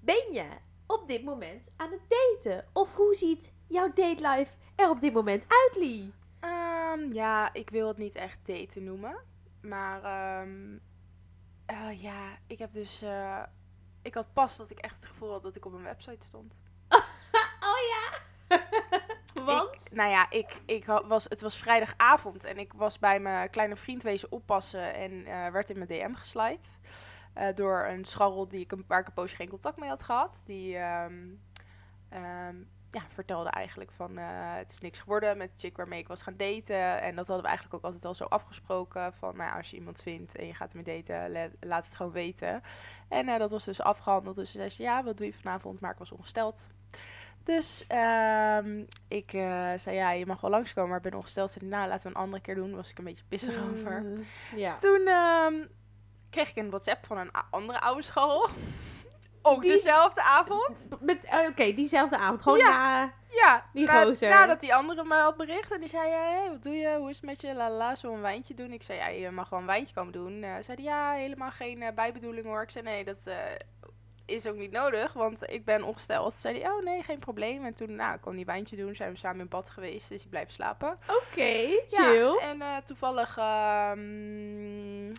[0.00, 0.48] Ben je
[0.86, 2.68] op dit moment aan het daten?
[2.72, 6.12] Of hoe ziet jouw datelife er op dit moment uit, Lee?
[7.12, 9.16] Ja, ik wil het niet echt daten noemen.
[9.60, 10.76] Maar ehm,
[11.66, 13.02] eh, ja, ik heb dus...
[13.02, 13.42] eh,
[14.02, 16.54] ik had pas dat ik echt het gevoel had dat ik op een website stond.
[17.60, 18.18] Oh ja!
[19.44, 19.74] Want?
[19.74, 23.76] Ik, nou ja, ik, ik was, het was vrijdagavond en ik was bij mijn kleine
[23.76, 26.58] vriend wezen oppassen en eh, werd in mijn DM geslide.
[27.32, 30.02] Eh, door een scharrel die ik, een- waar ik een poosje geen contact mee had
[30.02, 30.42] gehad.
[30.44, 31.24] Die ehm,
[32.08, 32.56] ehm,
[32.96, 34.24] ja, vertelde eigenlijk van eh,
[34.54, 37.00] het is niks geworden met de chick waarmee ik was gaan daten.
[37.00, 39.12] En dat hadden we eigenlijk ook altijd al zo afgesproken.
[39.12, 42.62] Van nou, als je iemand vindt en je gaat ermee daten, laat het gewoon weten.
[43.08, 44.36] En eh, dat was dus afgehandeld.
[44.36, 45.80] Dus ze zei ze, ja, wat doe je vanavond?
[45.80, 46.66] Maar ik was ongesteld.
[47.44, 51.50] Dus ehm, ik eh, zei, ja, je mag wel langskomen, maar ik ben ongesteld.
[51.50, 52.74] Ze zei, nou, laten we een andere keer doen.
[52.76, 54.02] Was ik een beetje pissig over.
[54.02, 54.24] Mm,
[54.54, 54.78] Ja.
[54.78, 55.54] Toen ehm,
[56.30, 58.48] kreeg ik een WhatsApp van een andere oude school.
[59.46, 60.88] Ook Die- dezelfde avond.
[61.00, 62.42] Met, eh, Oké, diezelfde avond.
[62.42, 62.68] Gewoon Ja.
[62.68, 63.12] na...
[63.30, 64.28] Ja, Die na- gozer.
[64.30, 65.72] nadat die andere me had bericht.
[65.72, 66.96] En die zei, hé, hey, wat doe je?
[66.98, 67.54] Hoe is het met je?
[67.54, 68.72] La la, la, zullen we een wijntje doen?
[68.72, 70.42] Ik zei, ja, je mag wel een wijntje komen doen.
[70.42, 72.62] Eh zei die, ja, helemaal geen eh, bijbedoeling hoor.
[72.62, 73.30] Ik zei, nee, dat
[74.24, 76.34] is ook niet nodig, want ik ben ongesteld.
[76.34, 77.64] Zei die, oh nee, geen probleem.
[77.64, 78.94] En toen, nou, kon die wijntje doen.
[78.94, 80.98] Zijn we samen in bad geweest, dus die blijft slapen.
[81.08, 82.38] Oké, chill.
[82.40, 85.12] Ja, en toevallig ehm,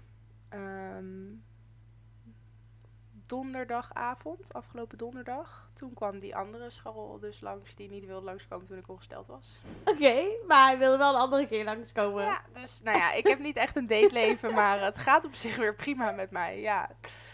[3.27, 8.77] donderdagavond, afgelopen donderdag, toen kwam die andere scharrel dus langs die niet wilde langskomen toen
[8.77, 9.59] ik ongesteld was.
[9.85, 12.23] Oké, maar hij wilde wel een andere keer langskomen.
[12.23, 15.55] Ja, dus nou ja, ik heb niet echt een dateleven, maar het gaat op zich
[15.55, 16.59] weer prima met mij.
[16.59, 16.89] Ja,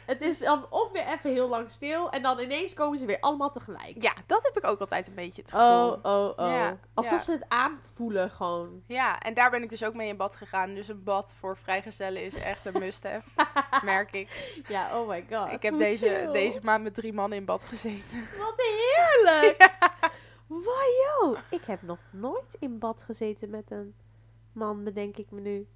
[0.06, 3.20] Het is dan of weer even heel lang stil en dan ineens komen ze weer
[3.20, 4.02] allemaal tegelijk.
[4.02, 5.92] ja dat heb ik ook altijd een beetje het gevoel.
[5.92, 6.48] Oh, oh, oh.
[6.48, 7.24] Ja, Alsof ja.
[7.24, 8.84] ze het aanvoelen gewoon.
[8.88, 10.74] Ja, en daar ben ik dus ook mee in bad gegaan.
[10.74, 13.30] Dus een bad voor vrijgezellen is echt een must-have,
[13.86, 14.62] merk ik.
[14.68, 15.52] Ja, oh my god.
[15.52, 16.32] Ik heb deze, chill.
[16.32, 18.28] deze maand met drie mannen in bad gezeten.
[18.38, 19.72] Wat heerlijk!
[20.48, 23.96] Wajo, ik heb nog nooit in bad gezeten met een
[24.52, 25.68] man, bedenk ik me nu.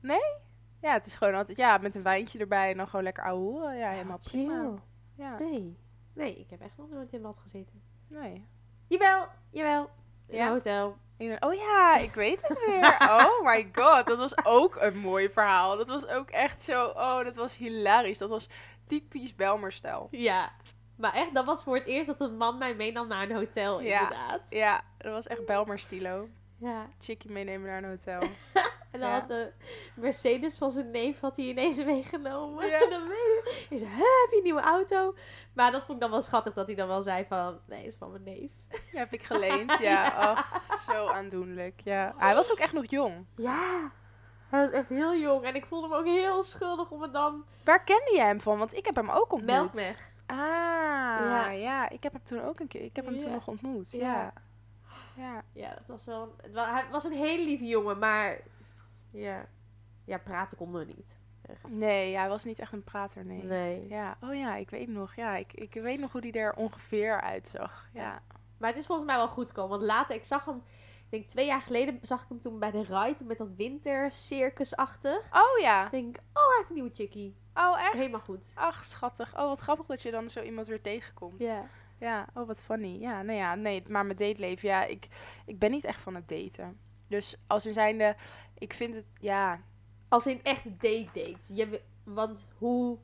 [0.81, 3.41] Ja, het is gewoon altijd, ja, met een wijntje erbij en dan gewoon lekker ouwe
[3.41, 3.77] hoeren.
[3.77, 4.45] Ja, helemaal chill.
[4.45, 4.73] prima.
[5.15, 5.77] Ja, Nee.
[6.13, 7.81] Nee, ik heb echt nog nooit in bad gezeten.
[8.07, 8.45] nee.
[8.87, 9.89] Jawel, jawel.
[10.27, 10.45] In Ja?
[10.45, 10.97] een hotel.
[11.39, 12.97] Oh ja, ik weet het weer.
[13.25, 15.77] Oh my god, dat was ook een mooi verhaal.
[15.77, 18.17] Dat was ook echt zo, oh, dat was hilarisch.
[18.17, 18.49] Dat was
[18.87, 20.07] typisch Belmer-stijl.
[20.11, 20.51] Ja.
[20.95, 23.81] Maar echt, dat was voor het eerst dat een man mij meenam naar een hotel,
[23.81, 24.01] Ja.
[24.01, 24.41] inderdaad.
[24.49, 26.27] Ja, dat was echt Belmer-stilo.
[26.57, 26.87] Ja.
[26.99, 28.21] Chickie meenemen naar een hotel.
[28.97, 29.19] En dan Ja.
[29.19, 29.51] had de
[29.95, 32.67] Mercedes van zijn neef had hij ineens meegenomen.
[32.67, 32.81] Ja.
[32.81, 35.15] En dan weet ik, "Hè, heb je een nieuwe auto?
[35.53, 37.95] Maar dat vond ik dan wel schattig dat hij dan wel zei van, nee, is
[37.95, 38.51] van mijn neef.
[38.69, 40.01] Die heb ik geleend, ja.
[40.03, 42.13] Ach, zo aandoenlijk, ja.
[42.17, 43.25] Hij was ook echt nog jong.
[43.35, 43.91] Ja.
[44.49, 47.45] Hij was echt heel jong en ik voelde me ook heel schuldig om het dan...
[47.63, 48.57] Waar kende je hem van?
[48.57, 49.51] Want ik heb hem ook ontmoet.
[49.51, 50.09] Melkweg.
[50.25, 51.49] Ah, Ja.
[51.49, 51.89] ja.
[51.89, 53.33] Ik heb hem toen ook een keer, ik heb hem toen Ja.
[53.35, 53.91] nog ontmoet.
[53.91, 53.99] Ja.
[54.13, 54.33] Ja.
[55.15, 55.43] Ja.
[55.53, 56.35] Ja, dat was wel...
[56.41, 58.39] Het wa- hij was een hele lieve jongen, maar...
[59.11, 59.47] Ja.
[60.05, 61.17] Ja, praten konden we niet.
[61.67, 63.43] Nee, hij was niet echt een prater, nee.
[63.43, 63.87] Nee.
[63.87, 65.15] Ja, oh ja, ik weet nog.
[65.15, 67.89] Ja, ik, ik weet nog hoe die er ongeveer uitzag.
[67.93, 68.21] Ja.
[68.57, 69.69] Maar het is volgens mij wel goed gekomen.
[69.69, 70.61] Want later, ik zag hem...
[71.09, 75.27] Ik denk twee jaar geleden zag ik hem toen bij de Ride met dat wintercircusachtig.
[75.31, 75.85] Oh ja.
[75.85, 77.35] Ik denk, oh, hij heeft een nieuwe chickie.
[77.53, 77.93] Oh echt?
[77.93, 78.51] Helemaal goed.
[78.53, 79.37] Ach, schattig.
[79.37, 81.39] Oh, wat grappig dat je dan zo iemand weer tegenkomt.
[81.39, 81.69] Ja.
[81.99, 82.99] Ja, oh wat funny.
[82.99, 85.07] Ja, nou ja, nee, maar mijn dateleven, ja, ik,
[85.45, 86.79] ik ben niet echt van het daten.
[87.07, 88.15] Dus als in zijnde,
[88.57, 89.59] ik vind het, ja...
[90.09, 91.55] Als in echt date date.
[91.55, 92.97] Je, want hoe...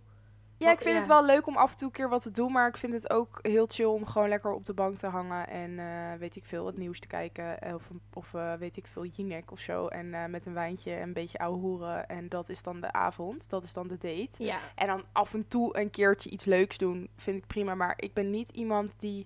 [0.58, 0.98] Ja, ik vind ja.
[1.00, 2.94] het wel leuk om af en toe een keer wat te doen, maar ik vind
[2.94, 6.36] het ook heel chill om gewoon lekker op de bank te hangen en eh, weet
[6.36, 7.62] ik veel, het nieuws te kijken.
[7.62, 9.88] eh, Of, of eh, weet ik veel, Jinek of zo.
[9.88, 12.08] En met een wijntje en een beetje ouwe hoeren.
[12.08, 14.44] En dat is dan de avond, dat is dan de date.
[14.44, 14.60] Ja.
[14.76, 17.76] En dan af en toe een keertje iets leuks doen, vind ik prima.
[17.76, 19.26] Maar ik ben niet iemand die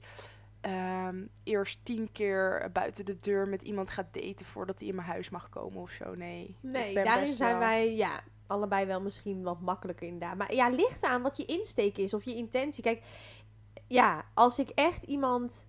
[0.67, 5.07] ehm, eerst tien keer buiten de deur met iemand gaat daten voordat hij in mijn
[5.07, 6.15] huis mag komen of zo.
[6.15, 6.55] Nee.
[6.61, 10.37] Nee, daarin zijn wel- wij ja, allebei wel misschien wat makkelijker inderdaad.
[10.37, 12.83] Maar ja, ligt aan wat je insteek is of je intentie.
[12.83, 13.03] Kijk,
[13.87, 15.67] ja, als ik echt iemand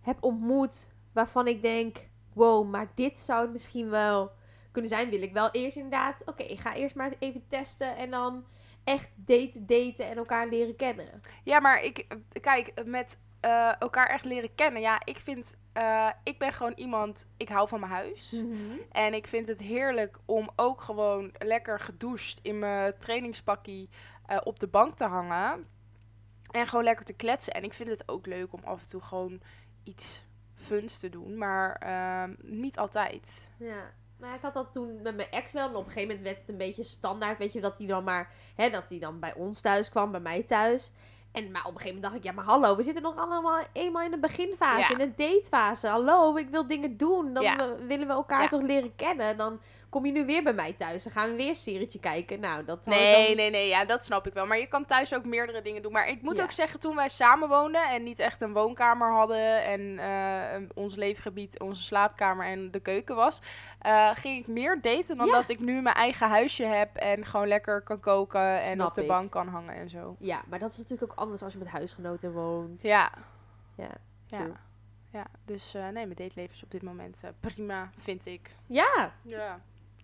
[0.00, 1.96] heb ontmoet waarvan ik denk,
[2.32, 4.32] wow, maar dit zou het misschien wel
[4.70, 8.10] kunnen zijn, wil ik wel eerst inderdaad, oké, ik ga eerst maar even testen en
[8.10, 8.44] dan
[8.84, 11.20] echt daten, daten en elkaar leren kennen.
[11.44, 12.06] Ja, maar ik,
[12.40, 14.82] kijk, met eh, elkaar echt leren kennen.
[14.82, 18.34] Ja, ik vind, eh, ik ben gewoon iemand, ik hou van mijn huis.
[18.92, 23.88] En ik vind het heerlijk om ook gewoon lekker gedoucht in mijn trainingspakkie
[24.26, 25.66] eh, op de bank te hangen.
[26.50, 27.52] En gewoon lekker te kletsen.
[27.52, 29.40] En ik vind het ook leuk om af en toe gewoon
[29.84, 30.24] iets
[30.54, 31.38] funs te doen.
[31.38, 33.48] Maar ehm, niet altijd.
[33.56, 33.92] Ja.
[34.18, 35.68] Nou, ik had dat toen met mijn ex wel.
[35.68, 37.38] En op een gegeven moment werd het een beetje standaard.
[37.38, 38.32] Weet je, dat hij dan maar...
[38.54, 40.90] Hè, dat hij dan bij ons thuis kwam, bij mij thuis.
[41.32, 43.60] En maar op een gegeven moment dacht ik, ja, maar hallo, we zitten nog allemaal
[43.72, 44.98] eenmaal in de beginfase, Ja.
[44.98, 45.86] in de datefase.
[45.86, 47.34] Hallo, ik wil dingen doen.
[47.34, 47.76] Dan Ja.
[47.86, 48.48] willen we elkaar Ja.
[48.48, 49.36] toch leren kennen.
[49.36, 49.60] Dan
[49.90, 51.02] kom je nu weer bij mij thuis.
[51.02, 52.40] Dan gaan we weer een serietje kijken.
[52.40, 54.46] Nou, dat Nee, dan- nee, nee, ja, dat snap ik wel.
[54.46, 55.92] Maar je kan thuis ook meerdere dingen doen.
[55.92, 56.42] Maar ik moet Ja.
[56.42, 60.94] ook zeggen, toen wij samen woonden en niet echt een woonkamer hadden en eh, ons
[60.94, 63.40] leefgebied, onze slaapkamer en de keuken was,
[63.80, 65.32] eh, ging ik meer daten dan Ja.
[65.32, 69.02] dat ik nu mijn eigen huisje heb en gewoon lekker kan koken en op de
[69.02, 69.08] ik.
[69.08, 70.16] bank kan hangen en zo.
[70.18, 72.82] Ja, maar dat is natuurlijk ook anders als je met huisgenoten woont.
[72.82, 73.10] Ja,
[73.76, 73.88] Ja,
[74.26, 74.38] ja.
[74.38, 74.52] true.
[75.12, 75.26] ja.
[75.44, 78.50] Dus eh, nee, mijn dateleven is op dit moment prima, vind ik.
[78.66, 79.60] Ja, Ja,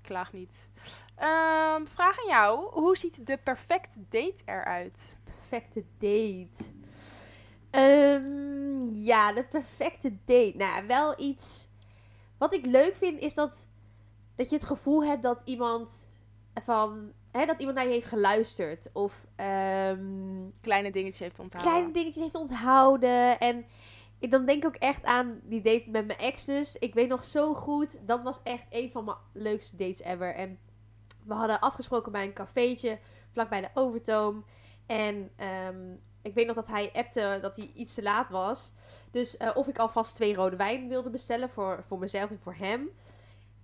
[0.07, 0.68] klaag niet.
[1.16, 5.16] Ehm, vraag aan jou, hoe ziet de perfecte date eruit?
[5.24, 6.64] perfecte date.
[7.70, 10.52] Ehm, ja, de perfecte date.
[10.57, 11.68] Nou, wel iets.
[12.38, 13.66] Wat ik leuk vind is dat,
[14.34, 15.90] dat je het gevoel hebt dat iemand
[16.64, 17.12] van.
[17.30, 18.88] Hè, dat iemand naar je heeft geluisterd.
[18.92, 21.72] Of ehm, Kleine dingetjes heeft onthouden.
[21.72, 23.38] kleine dingetjes heeft onthouden.
[23.40, 23.64] En
[24.18, 26.76] ik, dan denk ik ook echt aan die date met mijn ex dus.
[26.76, 28.06] Ik weet nog zo goed.
[28.06, 30.34] Dat was echt een van mijn leukste dates ever.
[30.34, 30.58] En
[31.24, 32.98] we hadden afgesproken bij een cafeetje
[33.30, 34.44] vlakbij de Overtoom.
[34.86, 35.92] En ehm,
[36.22, 38.72] ik weet nog dat hij appte dat hij iets te laat was.
[39.10, 42.54] Dus eh, of ik alvast twee rode wijn wilde bestellen voor, voor mezelf en voor
[42.54, 42.88] hem.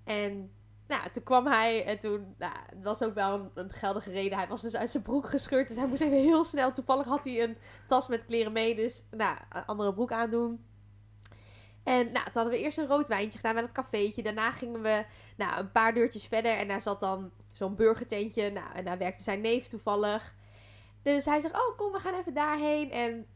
[0.04, 0.50] En
[0.92, 4.38] nou, toen kwam hij en toen, nou, dat was ook wel een, een geldige reden.
[4.38, 6.72] Hij was dus uit zijn broek gescheurd, dus hij moest even heel snel.
[6.72, 7.56] Toevallig had hij een
[7.88, 10.64] tas met kleren mee, dus nou, een andere broek aandoen.
[11.82, 14.22] En nou, toen hadden we eerst een rood wijntje gedaan bij dat cafeetje.
[14.22, 15.04] Daarna gingen we
[15.36, 18.50] nou, een paar deurtjes verder en daar zat dan zo'n burgertentje.
[18.50, 20.34] Nou, en daar werkte zijn neef toevallig.
[21.02, 22.90] Dus hij zegt, oh kom, we gaan even daarheen.
[22.90, 23.26] En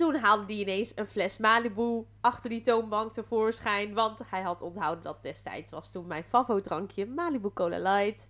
[0.00, 3.94] toen haalde hij ineens een fles Malibu achter die toonbank tevoorschijn.
[3.94, 8.28] Want hij had onthouden dat destijds was toen mijn favo-drankje Malibu Cola Light.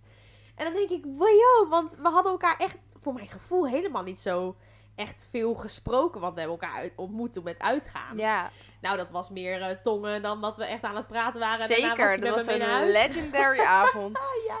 [0.55, 4.19] En dan denk ik, wow, want we hadden elkaar echt, voor mijn gevoel, helemaal niet
[4.19, 4.55] zo
[4.95, 6.21] echt veel gesproken.
[6.21, 8.17] Want we hebben elkaar ontmoet toen met uitgaan.
[8.17, 8.51] Ja,
[8.81, 11.67] Nou, dat was meer eh, tongen dan dat we echt aan het praten waren.
[11.67, 12.07] Was zeker.
[12.07, 12.93] hij Dat was een huis.
[12.93, 14.17] legendary avond.
[14.17, 14.59] Ah, ja.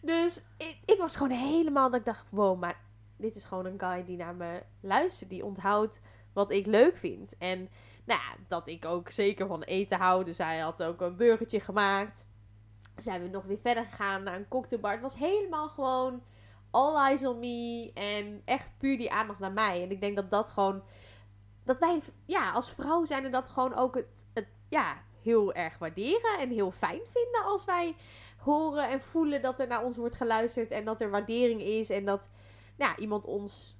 [0.00, 2.80] Dus ik, ik was gewoon helemaal dat ik dacht, wow, maar
[3.18, 5.30] dit is gewoon een guy die naar me luistert.
[5.30, 6.00] Die onthoudt
[6.32, 7.36] wat ik leuk vind.
[7.38, 7.68] En
[8.04, 10.24] nou dat ik ook zeker van eten hou.
[10.24, 12.26] Dus had ook een burgertje gemaakt.
[12.96, 14.92] Zijn we nog weer verder gegaan naar een cocktailbar.
[14.92, 16.22] Het was helemaal gewoon
[16.70, 17.90] all eyes on me.
[17.94, 19.82] En echt puur die aandacht naar mij.
[19.82, 20.82] En ik denk dat dat gewoon...
[21.64, 25.78] Dat wij ja, als vrouw zijn en dat gewoon ook het, het ja, heel erg
[25.78, 26.38] waarderen.
[26.38, 27.96] En heel fijn vinden als wij
[28.36, 30.70] horen en voelen dat er naar ons wordt geluisterd.
[30.70, 31.90] En dat er waardering is.
[31.90, 32.20] En dat
[32.78, 33.76] ja, iemand ons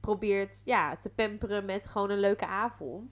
[0.00, 3.10] probeert ja, te pamperen met gewoon een leuke avond.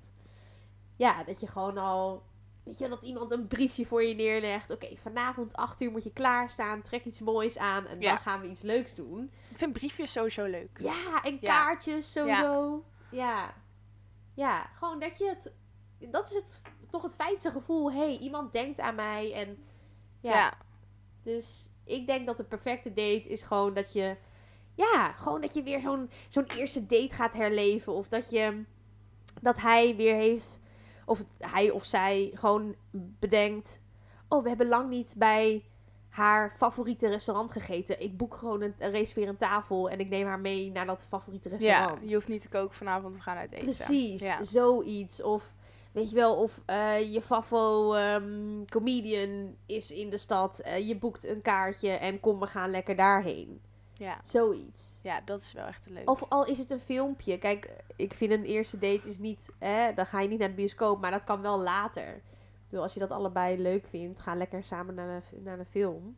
[0.96, 2.22] Ja, dat je gewoon al...
[2.62, 4.70] Weet je, dat iemand een briefje voor je neerlegt.
[4.70, 6.82] Oké, vanavond 8 uur moet je klaarstaan.
[6.82, 7.86] Trek iets moois aan.
[7.86, 8.08] En Ja.
[8.10, 9.30] dan gaan we iets leuks doen.
[9.50, 10.78] Ik vind briefjes sowieso leuk.
[10.80, 11.38] Ja, en Ja.
[11.40, 12.84] kaartjes sowieso.
[13.10, 13.54] Ja.
[14.34, 14.70] ja.
[14.74, 15.52] gewoon dat je het...
[16.10, 17.92] Dat is het, toch het fijnste gevoel.
[17.92, 19.32] hey, iemand denkt aan mij.
[19.32, 19.64] En
[20.20, 20.54] Ja.
[21.22, 24.16] dus ik denk dat de perfecte date is gewoon dat je...
[24.80, 27.92] Ja, gewoon dat je weer zo'n zo'n eerste date gaat herleven.
[27.92, 28.62] Of dat je...
[29.42, 30.60] Dat hij weer heeft...
[31.04, 33.80] Of hij of zij gewoon bedenkt...
[34.28, 35.64] Oh, we hebben lang niet bij
[36.08, 38.00] haar favoriete restaurant gegeten.
[38.02, 41.48] Ik boek gewoon een, een een tafel en ik neem haar mee naar dat favoriete
[41.48, 42.08] ja, restaurant.
[42.08, 43.64] je hoeft niet te koken vanavond, we gaan uit eten.
[43.64, 44.42] Precies, Ja.
[44.42, 45.22] zoiets.
[45.22, 45.52] Of
[45.92, 50.58] weet je wel, of eh, je favo ehm, comedian is in de stad.
[50.58, 53.60] eh, je boekt een kaartje en kom, we gaan lekker daarheen.
[54.00, 54.20] Ja.
[54.24, 54.98] Zoiets.
[55.02, 56.10] ja, dat is wel echt leuk.
[56.10, 57.38] Of al is het een filmpje.
[57.38, 59.40] Kijk, ik vind een eerste date is niet...
[59.58, 62.14] Hè, dan ga je niet naar de bioscoop, maar dat kan wel later.
[62.14, 62.22] Ik
[62.68, 66.16] bedoel, als je dat allebei leuk vindt, ga lekker samen naar de, naar de film.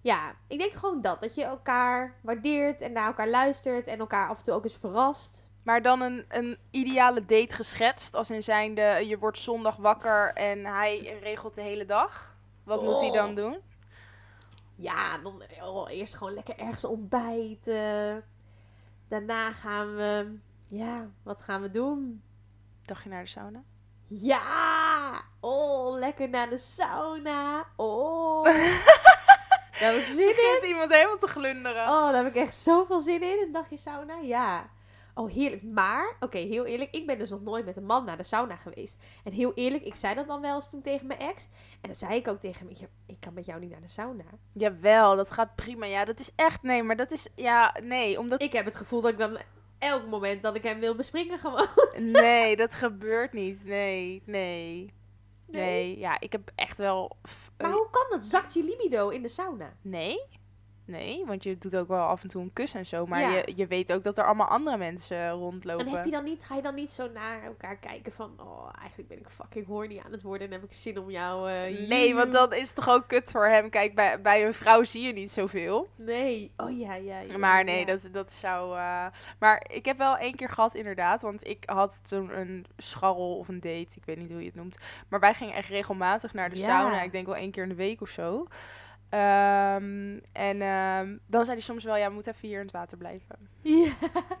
[0.00, 1.22] Ja, ik denk gewoon dat.
[1.22, 4.76] Dat je elkaar waardeert en naar elkaar luistert en elkaar af en toe ook eens
[4.80, 5.48] verrast.
[5.62, 10.64] Maar dan een, een ideale date geschetst, als in zijnde je wordt zondag wakker en
[10.64, 12.36] hij regelt de hele dag.
[12.64, 13.36] Wat moet hij dan Oh.
[13.36, 13.58] doen?
[14.74, 18.24] Ja, dan oh, eerst gewoon lekker ergens ontbijten.
[19.08, 20.38] Daarna gaan we...
[20.68, 22.22] Ja, wat gaan we doen?
[22.84, 23.62] Dagje naar de sauna?
[24.04, 25.22] Ja!
[25.40, 27.66] Oh, lekker naar de sauna.
[27.76, 28.44] Oh.
[29.80, 30.68] Daar heb ik zin in.
[30.68, 31.82] Iemand helemaal te glunderen.
[31.82, 33.42] Oh, daar heb ik echt zoveel zin in.
[33.46, 34.14] Een dagje sauna.
[34.14, 34.70] Ja.
[35.14, 35.62] Oh, heerlijk.
[35.62, 36.90] Maar, oké, heel eerlijk.
[36.94, 38.96] Ik ben dus nog nooit met een man naar de sauna geweest.
[39.24, 41.44] En heel eerlijk, ik zei dat dan wel eens toen tegen mijn ex.
[41.80, 43.88] En dan zei ik ook tegen hem, "Ja, ik kan met jou niet naar de
[43.88, 44.24] sauna.
[44.52, 45.86] Jawel, dat gaat prima.
[45.86, 49.00] Ja, dat is echt, nee, maar dat is, ja, nee, omdat, Ik heb het gevoel
[49.00, 49.38] dat ik dan
[49.78, 51.68] elk moment dat ik hem wil bespringen gewoon.
[52.22, 53.64] nee, dat gebeurt niet.
[53.64, 54.92] Nee, nee,
[55.46, 55.98] nee.
[55.98, 57.16] Ja, ik heb echt wel,
[57.58, 58.24] Maar een- hoe kan dat?
[58.24, 59.72] Zakt je libido in de sauna?
[59.82, 60.18] nee,
[60.86, 63.30] nee, want je doet ook wel af en toe een kus en zo, maar Ja.
[63.30, 65.88] je, je weet ook dat er allemaal andere mensen En rondlopen.
[65.88, 69.08] heb je dan niet, ga je dan niet zo naar elkaar kijken van, oh, eigenlijk
[69.08, 71.50] ben ik fucking horny aan het worden en heb ik zin om jou...
[71.50, 73.70] eh, Nee, want dan is het toch ook kut voor hem.
[73.70, 75.88] Kijk, bij, bij een vrouw zie je niet zoveel.
[75.96, 77.38] Nee, oh ja, ja, ja.
[77.38, 77.84] Maar nee, ja.
[77.84, 78.76] dat, dat zou.
[78.76, 79.06] eh,
[79.38, 81.22] Maar ik heb wel één keer gehad, inderdaad.
[81.22, 83.88] Want ik had toen een scharrel of een date.
[83.94, 84.76] Ik weet niet hoe je het noemt.
[85.08, 87.02] Maar wij gingen echt regelmatig naar de sauna.
[87.02, 88.46] Ik denk wel één keer in de week of zo.
[89.14, 92.74] Ehm, en ehm, dan zei hij soms wel: ja, we moeten even hier in het
[92.74, 93.48] water blijven.
[93.60, 93.92] Ja,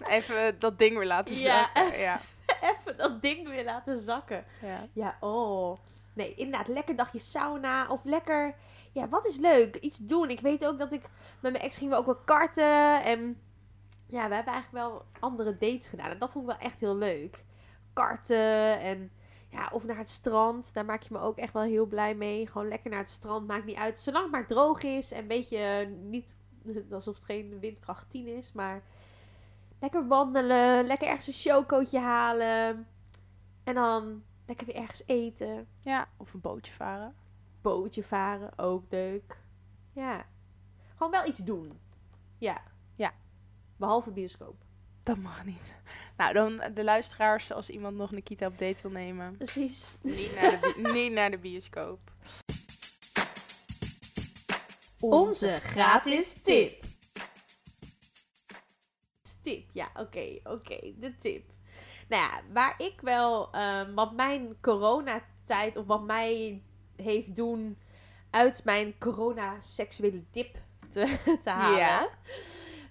[0.08, 1.70] Even dat ding weer laten Ja.
[1.74, 1.98] zakken.
[2.00, 2.20] Ja.
[2.62, 4.44] even dat ding weer laten zakken.
[4.62, 4.86] ja.
[4.92, 5.78] Ja, oh.
[6.12, 8.54] Nee, inderdaad, lekker dagje sauna of lekker...
[8.92, 9.76] Ja, wat is leuk?
[9.76, 10.30] Iets doen.
[10.30, 11.02] Ik weet ook dat ik...
[11.40, 13.40] Met mijn ex gingen we ook wel karten en...
[14.06, 16.10] Ja, we hebben eigenlijk wel andere dates gedaan.
[16.10, 17.44] En dat vond ik wel echt heel leuk.
[17.92, 19.10] Karten en...
[19.54, 20.74] Ja, of naar het strand.
[20.74, 22.46] Daar maak je me ook echt wel heel blij mee.
[22.46, 23.46] Gewoon lekker naar het strand.
[23.46, 23.98] Maakt niet uit.
[23.98, 25.12] Zolang het maar droog is.
[25.12, 26.36] En een beetje niet
[26.90, 28.52] alsof het geen windkracht 10 is.
[28.52, 28.82] Maar
[29.80, 30.86] lekker wandelen.
[30.86, 32.86] Lekker ergens een chocootje halen.
[33.64, 35.68] En dan lekker weer ergens eten.
[35.78, 37.14] ja, of een bootje varen.
[37.60, 38.58] Bootje varen.
[38.58, 39.38] Ook leuk.
[39.92, 40.26] Ja.
[40.96, 41.78] Gewoon wel iets doen.
[42.38, 42.62] Ja.
[42.94, 43.12] Ja.
[43.76, 44.56] Behalve bioscoop.
[45.04, 45.72] Dat mag niet.
[46.16, 49.36] Nou, dan de luisteraars, als iemand nog Nikita op date wil nemen.
[49.36, 49.96] Precies.
[50.02, 52.00] Niet naar de, bi- niet naar de bioscoop.
[55.00, 56.84] Onze gratis tip.
[59.42, 61.44] Tip, ja, oké, oké, de tip.
[62.08, 66.62] Nou ja, waar ik wel, ehm, wat mijn coronatijd of wat mij
[66.96, 67.78] heeft doen
[68.30, 70.56] uit mijn corona-seksuele dip
[70.90, 72.08] te, te halen, Ja.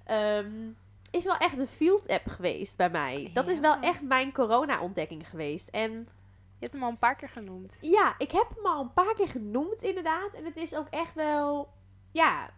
[0.05, 0.71] ehm,
[1.15, 3.31] is wel echt de Field app geweest bij mij.
[3.33, 5.67] Dat is wel echt mijn corona-ontdekking geweest.
[5.67, 7.77] En Je hebt hem al een paar keer genoemd.
[7.81, 10.33] ja, ik heb hem al een paar keer genoemd, inderdaad.
[10.33, 11.69] En het is ook echt wel.
[12.11, 12.49] Ja.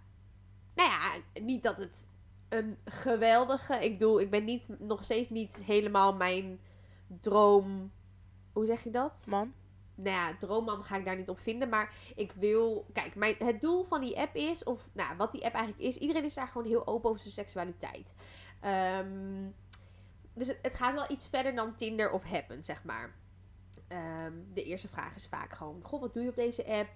[0.76, 2.08] Nou ja, niet dat het
[2.50, 3.74] een geweldige.
[3.74, 6.60] Ik bedoel, ik ben niet, nog steeds niet helemaal mijn
[7.08, 7.92] droom.
[8.54, 9.24] Hoe zeg je dat?
[9.26, 9.54] Man.
[9.96, 11.70] Nou ja, droomman ga ik daar niet op vinden.
[11.70, 12.86] Maar ik wil.
[12.94, 14.64] Kijk, mijn, het doel van die app is.
[14.64, 15.98] Of nou, wat die app eigenlijk is.
[15.98, 18.14] Iedereen is daar gewoon heel open over zijn seksualiteit.
[18.66, 19.50] Ehm,
[20.34, 23.16] dus het, gaat wel iets verder dan Tinder of Happen, zeg maar.
[23.88, 26.90] Ehm, de eerste vraag is vaak gewoon: Goh, wat doe je op deze app?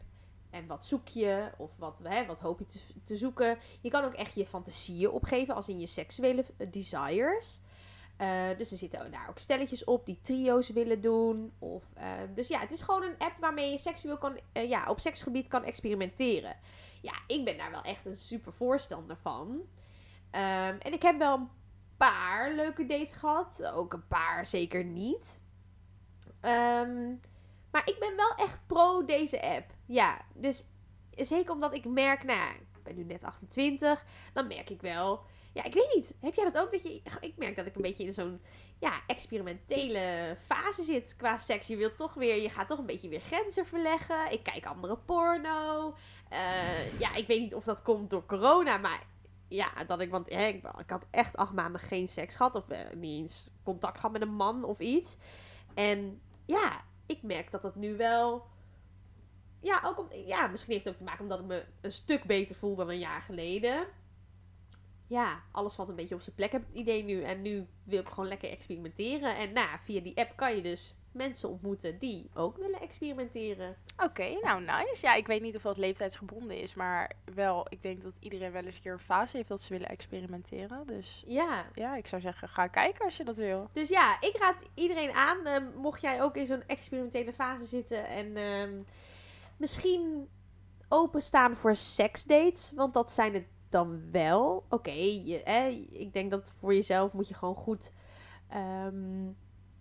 [0.50, 1.50] En wat zoek je?
[1.58, 3.58] Of wat, hè, wat hoop je te, te zoeken?
[3.82, 7.60] Je kan ook echt je fantasieën opgeven, als in je seksuele eh, desires.
[8.18, 11.52] Eh, dus er zitten daar ook stelletjes op die trio's willen doen.
[11.60, 14.86] Of, ehm, dus ja, het is gewoon een app waarmee je seksueel kan, eh, ja,
[14.90, 16.56] op seksgebied kan experimenteren.
[17.02, 19.62] Ja, ik ben daar wel echt een super voorstander van.
[20.32, 21.50] Ehm, en ik heb wel een
[22.00, 23.66] paar leuke dates gehad.
[23.74, 25.42] Ook een paar zeker niet.
[26.42, 27.08] Ehm,
[27.72, 29.74] maar ik ben wel echt pro deze app.
[29.86, 30.64] Ja, dus
[31.12, 34.06] zeker omdat ik merk, nou ik ben nu net 28.
[34.34, 35.22] Dan merk ik wel,
[35.54, 36.14] ja, ik weet niet.
[36.20, 36.72] Heb jij dat ook?
[36.72, 38.42] Dat je, ik merk dat ik een beetje in zo'n
[38.80, 41.68] ja, experimentele fase zit qua seks.
[41.68, 44.32] Je wilt toch weer, je gaat toch een beetje weer grenzen verleggen.
[44.32, 45.94] Ik kijk andere porno.
[46.30, 49.04] Eh, ja, ik weet niet of dat komt door corona, maar
[49.50, 52.56] ja, dat ik, want hè, ik, ik had echt acht maanden geen seks gehad.
[52.56, 55.18] Of eh, niet eens contact gehad met een man of iets.
[55.74, 58.48] En ja, ik merk dat dat nu wel.
[59.62, 62.24] Ja, ook om, ja, misschien heeft het ook te maken omdat ik me een stuk
[62.24, 63.88] beter voel dan een jaar geleden.
[65.08, 67.24] Ja, alles valt een beetje op zijn plek, heb ik het idee nu.
[67.24, 69.38] En nu wil ik gewoon lekker experimenteren.
[69.38, 73.76] En nou, via die app kan je dus mensen ontmoeten die ook willen experimenteren.
[74.04, 74.98] Oké, nou nice.
[75.06, 78.64] Ja, ik weet niet of dat leeftijdsgebonden is, maar wel, ik denk dat iedereen wel
[78.64, 80.88] eens een keer een fase heeft dat ze willen experimenteren.
[80.88, 83.70] Dus Ja, ja, ik zou zeggen, ga kijken als je dat wil.
[83.74, 85.46] Dus ja, ik raad iedereen aan.
[85.46, 88.82] ehm, mocht jij ook in zo'n experimentele fase zitten en ehm,
[89.58, 90.30] misschien
[90.88, 94.66] openstaan voor seksdates, want dat zijn het dan wel.
[94.70, 97.92] Oké, je- hè, ik denk dat voor jezelf moet je gewoon goed
[98.50, 99.28] ehm,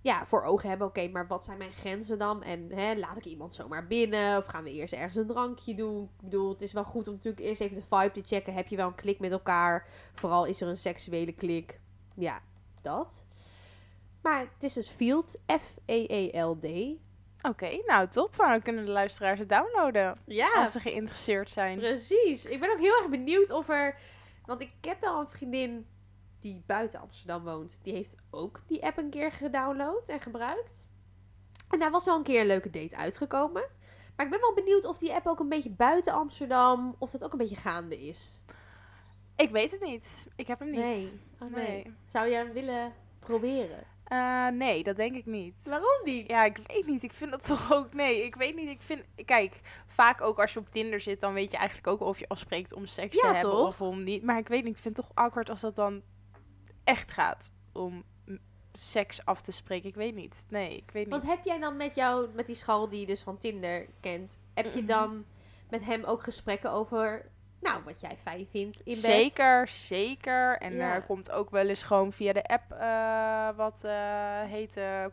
[0.01, 0.87] ja, voor ogen hebben.
[0.87, 2.43] Oké, maar wat zijn mijn grenzen dan?
[2.43, 4.39] En hè, laat ik iemand zomaar binnen?
[4.39, 6.03] Of gaan we eerst ergens een drankje doen?
[6.03, 8.55] Ik bedoel, het is wel goed om natuurlijk eerst even de vibe te checken.
[8.55, 9.87] Heb je wel een klik met elkaar?
[10.15, 11.81] Vooral is er een seksuele klik.
[12.15, 12.41] Ja,
[12.83, 13.23] dat.
[14.23, 16.67] Maar het is dus Field, F-E-E-L-D.
[17.43, 18.37] Oké, nou top.
[18.37, 21.79] Dan kunnen de luisteraars het downloaden Ja, als ze geïnteresseerd zijn.
[21.79, 22.45] precies.
[22.45, 23.99] Ik ben ook heel erg benieuwd of er...
[24.47, 25.87] Want ik heb wel een vriendin
[26.41, 27.79] die buiten Amsterdam woont.
[27.83, 30.87] Die heeft ook die app een keer gedownload en gebruikt.
[31.71, 33.67] En daar was wel een keer een leuke date uitgekomen.
[34.17, 36.95] Maar ik ben wel benieuwd of die app ook een beetje buiten Amsterdam...
[36.99, 38.41] Of dat ook een beetje gaande is.
[39.37, 40.27] Ik weet het niet.
[40.37, 40.81] Ik heb hem niet.
[40.81, 41.21] Nee.
[41.41, 41.67] Oh, nee.
[41.67, 41.93] Nee.
[42.13, 43.85] Zou je hem willen proberen?
[44.05, 45.55] Eh, nee, dat denk ik niet.
[45.63, 46.29] Waarom niet?
[46.29, 47.03] Ja, ik weet niet.
[47.03, 47.95] Ik vind dat toch ook.
[47.95, 48.69] Nee, ik weet niet.
[48.69, 49.03] Ik vind.
[49.25, 52.29] Kijk, vaak ook als je op Tinder zit, dan weet je eigenlijk ook of je
[52.29, 53.69] afspreekt om seks Ja, te hebben toch?
[53.69, 54.23] of om niet.
[54.23, 54.77] Maar ik weet niet.
[54.77, 56.03] Ik vind het toch awkward als dat dan
[56.89, 58.05] echt gaat om
[58.73, 59.89] seks af te spreken.
[59.89, 60.45] Ik weet niet.
[60.49, 61.15] Nee, ik weet niet.
[61.15, 64.33] Want heb jij dan met jou, met die schal die je dus van Tinder kent,
[64.55, 64.87] heb je Mhm.
[64.89, 65.25] dan
[65.71, 67.31] met hem ook gesprekken over,
[67.61, 69.01] nou, wat jij fijn vindt in bed?
[69.01, 70.59] Zeker, zeker.
[70.59, 70.95] En Ja.
[70.95, 73.83] er komt ook wel eens gewoon via de app eh, wat
[74.51, 75.05] heet eh,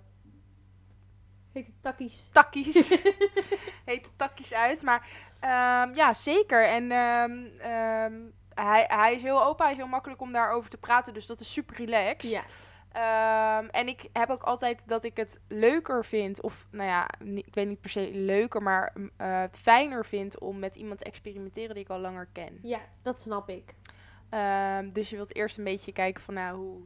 [1.52, 2.30] Heet het takkies?
[2.32, 2.90] takkies.
[3.86, 4.82] heet takkies uit.
[4.82, 5.08] Maar
[5.40, 6.68] ehm, ja, zeker.
[6.68, 8.14] En ehm, ehm,
[8.56, 11.14] hij, hij is heel open, hij is heel makkelijk om daarover te praten.
[11.14, 12.32] Dus dat is super relaxed.
[12.32, 12.44] Ja.
[12.92, 17.54] Ehm, en ik heb ook altijd dat ik het leuker vind, of nou ja, ik
[17.54, 21.76] weet niet per se leuker, maar mm, eh, fijner vind om met iemand te experimenteren
[21.76, 22.60] die ik al langer ken.
[22.62, 23.74] Ja, dat snap ik.
[24.30, 26.80] Ehm, dus je wilt eerst een beetje kijken van nou, hoe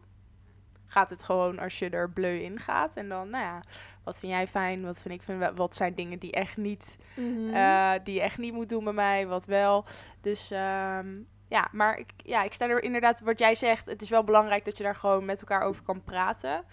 [0.87, 2.95] gaat het gewoon als je er bleu in gaat.
[2.95, 3.61] En dan, nou ja,
[4.03, 7.53] wat vind jij fijn, wat vind ik fijn, wat zijn dingen die echt niet Mhm.
[7.55, 9.85] eh, die je echt niet moet doen bij mij, wat wel.
[10.21, 11.07] Dus ehm,
[11.49, 14.65] ja, maar ik, ja, ik sta er inderdaad, wat jij zegt, het is wel belangrijk
[14.65, 16.63] dat je daar gewoon met elkaar over kan praten.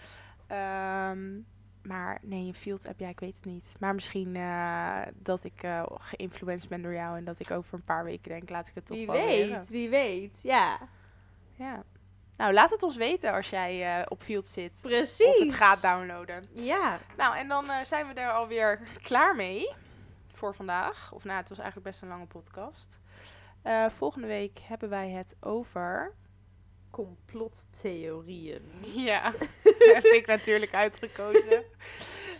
[0.47, 1.39] Ehm,
[1.83, 3.75] maar nee, een field app, ja, ik weet het niet.
[3.79, 7.83] Maar misschien eh, dat ik eh geïnfluenced ben door jou en dat ik over een
[7.83, 9.65] paar weken denk, laat ik het toch wie wel weet, leren.
[9.69, 10.39] wie weet.
[10.41, 10.77] Ja,
[11.55, 11.83] Ja.
[12.37, 14.79] Nou, laat het ons weten als jij eh, op field zit.
[14.81, 15.25] precies.
[15.25, 16.45] Of het gaat downloaden.
[16.53, 19.73] Ja, Nou, en dan zijn we er alweer klaar mee
[20.33, 21.11] voor vandaag.
[21.11, 22.99] Of nou, het was eigenlijk best een lange podcast.
[23.67, 26.13] Eh, volgende week hebben wij het over.
[26.91, 28.61] complottheorieën.
[29.05, 29.31] Ja,
[29.63, 31.63] dat heb ik natuurlijk uitgekozen.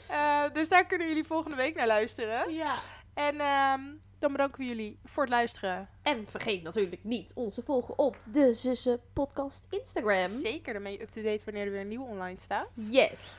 [0.09, 2.53] Eh, dus daar kunnen jullie volgende week naar luisteren.
[2.53, 2.75] Ja.
[3.13, 3.81] En ehm,
[4.19, 5.89] dan bedanken we jullie voor het luisteren.
[6.01, 10.39] En vergeet natuurlijk niet ons te volgen op de Zussen Podcast Instagram.
[10.39, 12.69] Zeker, dan ben je up-to-date wanneer er weer een nieuwe online staat.
[12.89, 13.31] Yes.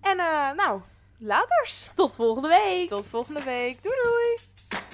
[0.00, 0.80] En eh, nou,
[1.18, 1.90] laters.
[1.94, 2.88] Tot volgende week.
[2.88, 3.82] Tot volgende week.
[3.82, 4.85] Doei doei!